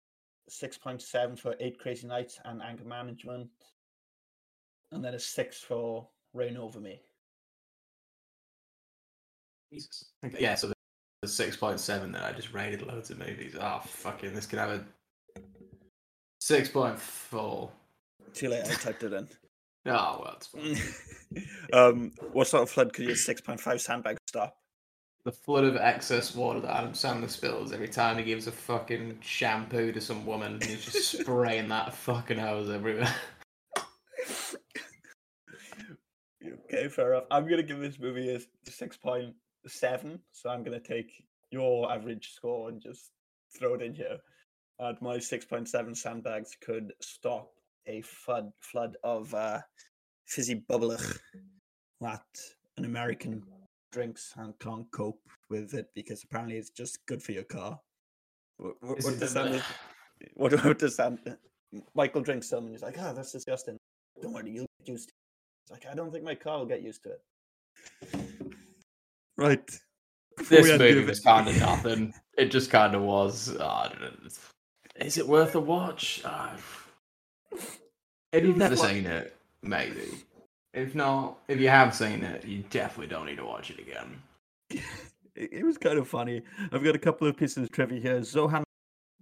[0.51, 3.49] six point seven for Eight Crazy Nights and Anger Management,
[4.91, 7.01] and then a six for Reign Over Me.
[9.71, 10.05] Jesus.
[10.25, 10.71] Okay, yeah, so
[11.21, 13.55] the six point seven that I just rated loads of movies.
[13.59, 14.85] Oh fucking, this could have a
[16.39, 17.71] six point four.
[18.33, 19.27] Too late, I typed it in.
[19.85, 21.45] Oh well, it's fine.
[21.73, 24.55] um, what sort of flood could your six point five sandbag stop?
[25.25, 29.19] The flood of excess water that Adam Sandler spills every time he gives a fucking
[29.21, 30.53] shampoo to some woman.
[30.53, 33.13] And he's just spraying that fucking hose everywhere.
[36.71, 37.25] Okay, fair enough.
[37.31, 38.39] I'm gonna give this movie a
[38.69, 39.33] six point
[39.67, 41.11] seven, so I'm gonna take
[41.51, 43.11] your average score and just
[43.57, 44.17] throw it in here.
[44.77, 47.51] And my six point seven sandbags could stop
[47.87, 49.59] a flood flood of uh,
[50.27, 51.19] fizzy bubbler
[52.01, 52.21] that
[52.77, 53.43] an American
[53.91, 55.19] drinks and can't cope
[55.49, 57.79] with it because apparently it's just good for your car.
[58.57, 59.63] What, what, Is what does the- Sanders-
[60.33, 61.37] what, what does Sand-
[61.95, 63.77] Michael drinks some and he's like, oh, that's disgusting.
[64.21, 65.15] Don't worry, you'll get used to it.
[65.63, 67.21] It's like, I don't think my car will get used to it.
[69.37, 69.65] Right.
[70.37, 72.13] Before this we movie was kind of nothing.
[72.37, 73.55] It just kind of was.
[73.59, 74.29] oh, I don't know.
[74.97, 76.21] Is it worth a watch?
[76.25, 76.55] Uh,
[78.33, 80.01] if you've never seen it, maybe.
[80.73, 84.21] If not, if you have seen it, you definitely don't need to watch it again.
[85.35, 86.41] it, was kind of funny.
[86.71, 88.19] I've got a couple of pieces of trivia here.
[88.19, 88.63] Zohan,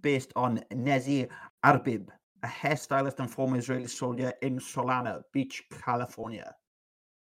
[0.02, 1.28] based on Nezi
[1.64, 2.08] Arbib,
[2.42, 6.54] a hairstylist and former Israeli soldier in Solana Beach, California.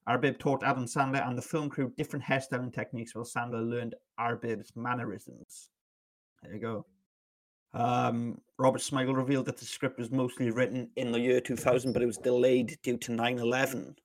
[0.07, 4.71] Arbib taught Adam Sandler and the film crew different hairstyling techniques while Sandler learned Arbib's
[4.75, 5.69] mannerisms.
[6.41, 6.85] There you go.
[7.73, 12.01] Um, Robert Smigel revealed that the script was mostly written in the year 2000, but
[12.01, 13.95] it was delayed due to 9 11.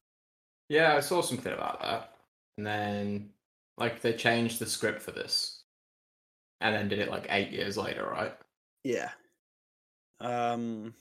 [0.69, 2.17] Yeah, I saw something about that.
[2.59, 3.31] And then,
[3.79, 5.63] like, they changed the script for this.
[6.61, 8.35] And then did it like eight years later, right?
[8.83, 9.11] Yeah.
[10.21, 10.95] Um.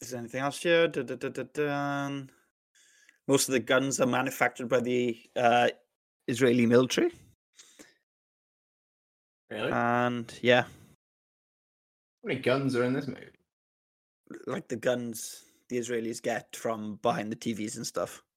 [0.00, 0.86] Is there anything else here?
[0.88, 2.30] Da, da, dun.
[3.26, 5.68] Most of the guns are manufactured by the uh,
[6.28, 7.10] Israeli military,
[9.50, 9.72] Really?
[9.72, 10.68] and yeah, How
[12.24, 13.26] many guns are in this movie?
[14.46, 18.22] like the guns the Israelis get from behind the TVs and stuff.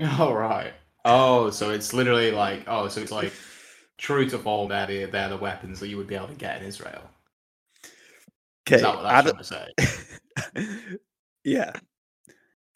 [0.00, 0.74] Oh, right.
[1.04, 3.32] Oh, so it's literally like, oh, so it's like
[3.98, 6.60] true to form, they're the, they're the weapons that you would be able to get
[6.60, 7.02] in Israel.
[8.68, 9.66] Okay, Is that what that's trying
[10.46, 10.88] to say?
[11.44, 11.72] yeah.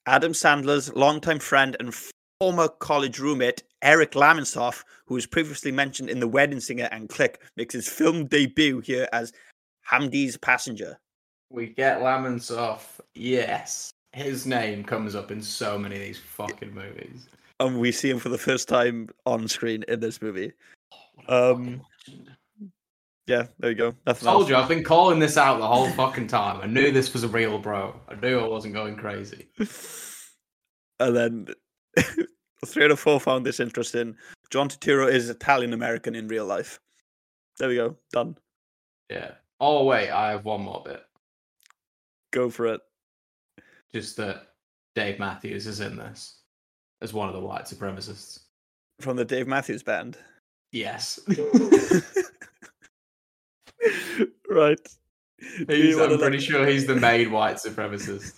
[0.07, 1.95] Adam Sandler's longtime friend and
[2.41, 7.41] former college roommate, Eric Lamonsoff, who was previously mentioned in The Wedding Singer and Click,
[7.57, 9.33] makes his film debut here as
[9.89, 10.99] Hamdi's passenger.
[11.51, 12.99] We get Lamonsoff.
[13.15, 13.93] Yes.
[14.13, 17.29] His name comes up in so many of these fucking movies.
[17.61, 20.53] And we see him for the first time on screen in this movie.
[21.29, 21.83] Um.
[23.27, 23.95] Yeah, there you go.
[24.05, 24.51] Nothing Told else.
[24.51, 26.61] you, I've been calling this out the whole fucking time.
[26.61, 27.95] I knew this was a real bro.
[28.09, 29.47] I knew I wasn't going crazy.
[31.01, 31.47] and then
[32.67, 34.17] three out of four found this interesting.
[34.51, 36.81] John Turturro is Italian American in real life.
[37.59, 37.97] There we go.
[38.13, 38.37] Done.
[39.09, 39.33] Yeah.
[39.61, 41.03] Oh wait, I have one more bit.
[42.33, 42.81] Go for it.
[43.95, 44.49] Just that
[44.95, 46.41] Dave Matthews is in this
[47.03, 48.41] as one of the white supremacists.
[49.01, 50.17] From the Dave Matthews Band.
[50.71, 51.19] Yes.
[54.49, 54.79] right.
[55.69, 58.35] He's, I'm pretty sure he's the main white supremacist.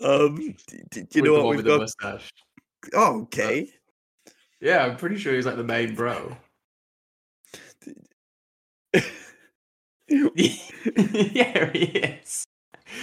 [0.00, 1.80] um, d- d- do you with know the what we've got?
[1.80, 2.30] mustache.
[2.94, 3.68] Oh, okay.
[4.60, 6.36] Yeah, I'm pretty sure he's like the main bro.
[10.08, 12.46] yeah, he is.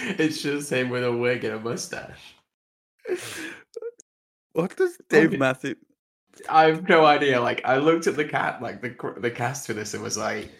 [0.18, 2.34] It's just him with a wig and a mustache.
[4.52, 5.36] what does Dave Okay.
[5.36, 5.76] Matthews?
[6.48, 7.40] I have no idea.
[7.40, 10.50] Like, I looked at the cat, like the the cast for this, and was like,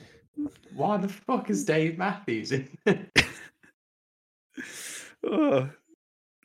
[0.74, 2.68] "Why the fuck is Dave Matthews in?"
[5.26, 5.68] Oh.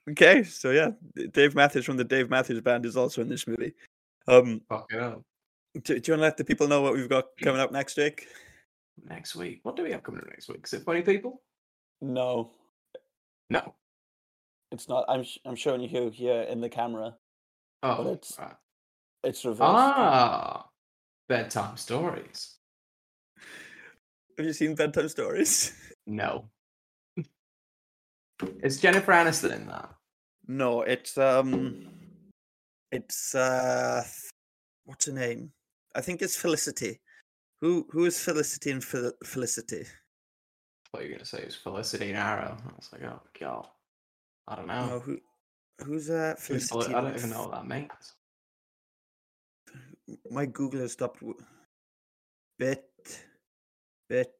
[0.10, 0.92] Okay, so yeah,
[1.34, 3.74] Dave Matthews from the Dave Matthews Band is also in this movie.
[4.28, 5.22] Um, Fuck it up.
[5.76, 7.98] do, do you want to let the people know what we've got coming up next
[7.98, 8.28] week?
[9.08, 9.60] Next week.
[9.64, 10.62] What do we have coming up next week?
[10.64, 11.42] Is it funny people?
[12.02, 12.52] No,
[13.50, 13.74] No.
[14.72, 15.06] it's not.
[15.10, 17.16] I'm sh- I'm showing you here in the camera.
[17.84, 18.56] Oh, it's- right.
[19.24, 19.62] It's reversed.
[19.64, 20.70] ah,
[21.28, 22.58] bedtime stories.
[24.38, 25.74] Have you seen bedtime stories?
[26.08, 26.50] No.
[28.64, 29.90] Is Jennifer Aniston in that?
[30.48, 31.86] No, it's um,
[32.92, 34.04] it's uh,
[34.86, 35.52] what's her name?
[35.94, 37.00] I think it's Felicity.
[37.62, 39.84] Who who is Felicity and Fel- Felicity?
[40.92, 41.44] What are you gonna say?
[41.44, 42.58] It's Felicity and Arrow.
[42.64, 43.68] I was like, oh god,
[44.48, 44.88] I don't know.
[44.88, 45.20] No, who
[45.84, 46.40] who's that?
[46.40, 46.92] Who's Felicity?
[46.92, 48.16] Fel- I don't even know what that means.
[50.32, 51.22] My Google has stopped.
[52.58, 52.90] Bit,
[54.10, 54.34] bit,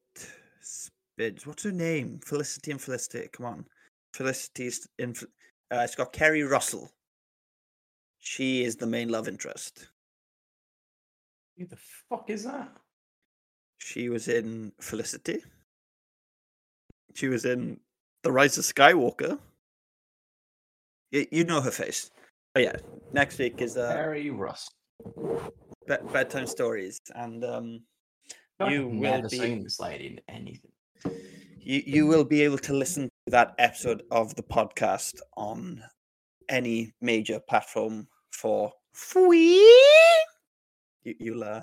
[0.60, 1.40] spid.
[1.46, 2.20] What's her name?
[2.24, 3.28] Felicity and Felicity.
[3.32, 3.64] Come on,
[4.12, 5.14] Felicity's in.
[5.72, 6.90] Uh, it's got Keri Russell.
[8.18, 9.88] She is the main love interest.
[11.56, 11.78] Who the
[12.08, 12.76] fuck is that?
[13.78, 15.42] She was in Felicity.
[17.14, 17.80] She was in
[18.22, 19.38] The Rise of Skywalker.
[21.10, 22.10] You, you know her face.
[22.56, 22.76] Oh yeah.
[23.12, 24.68] Next week is uh, Harry Russ.
[25.86, 27.80] bed- bedtime stories, and um,
[28.58, 30.70] I've you will never be seen this lady in anything.
[31.58, 35.82] you, you will be able to listen to that episode of the podcast on
[36.48, 39.58] any major platform for free.
[41.02, 41.62] You, you'll uh,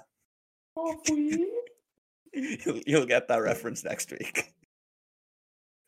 [1.08, 4.54] you'll you'll get that reference next week.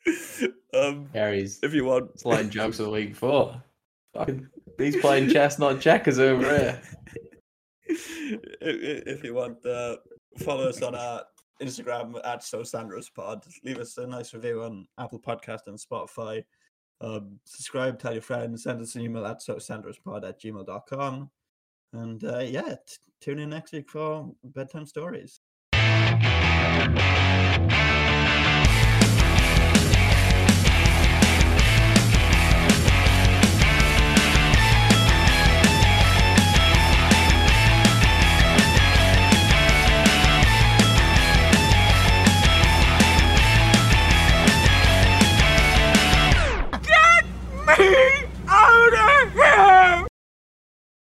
[0.73, 3.61] um, Harry's if you want, playing jokes of the week before.
[4.15, 4.47] Fucking,
[4.77, 6.81] he's playing chess, not checkers over here.
[7.85, 9.97] if, if you want, uh,
[10.39, 11.23] follow us on our
[11.61, 12.63] Instagram at So
[13.15, 13.43] Pod.
[13.63, 16.43] Leave us a nice review on Apple Podcast and Spotify.
[17.01, 19.57] Um, subscribe, tell your friends, send us an email at so
[20.03, 21.29] pod at gmail.com.
[21.93, 25.39] And uh, yeah, t- tune in next week for bedtime stories.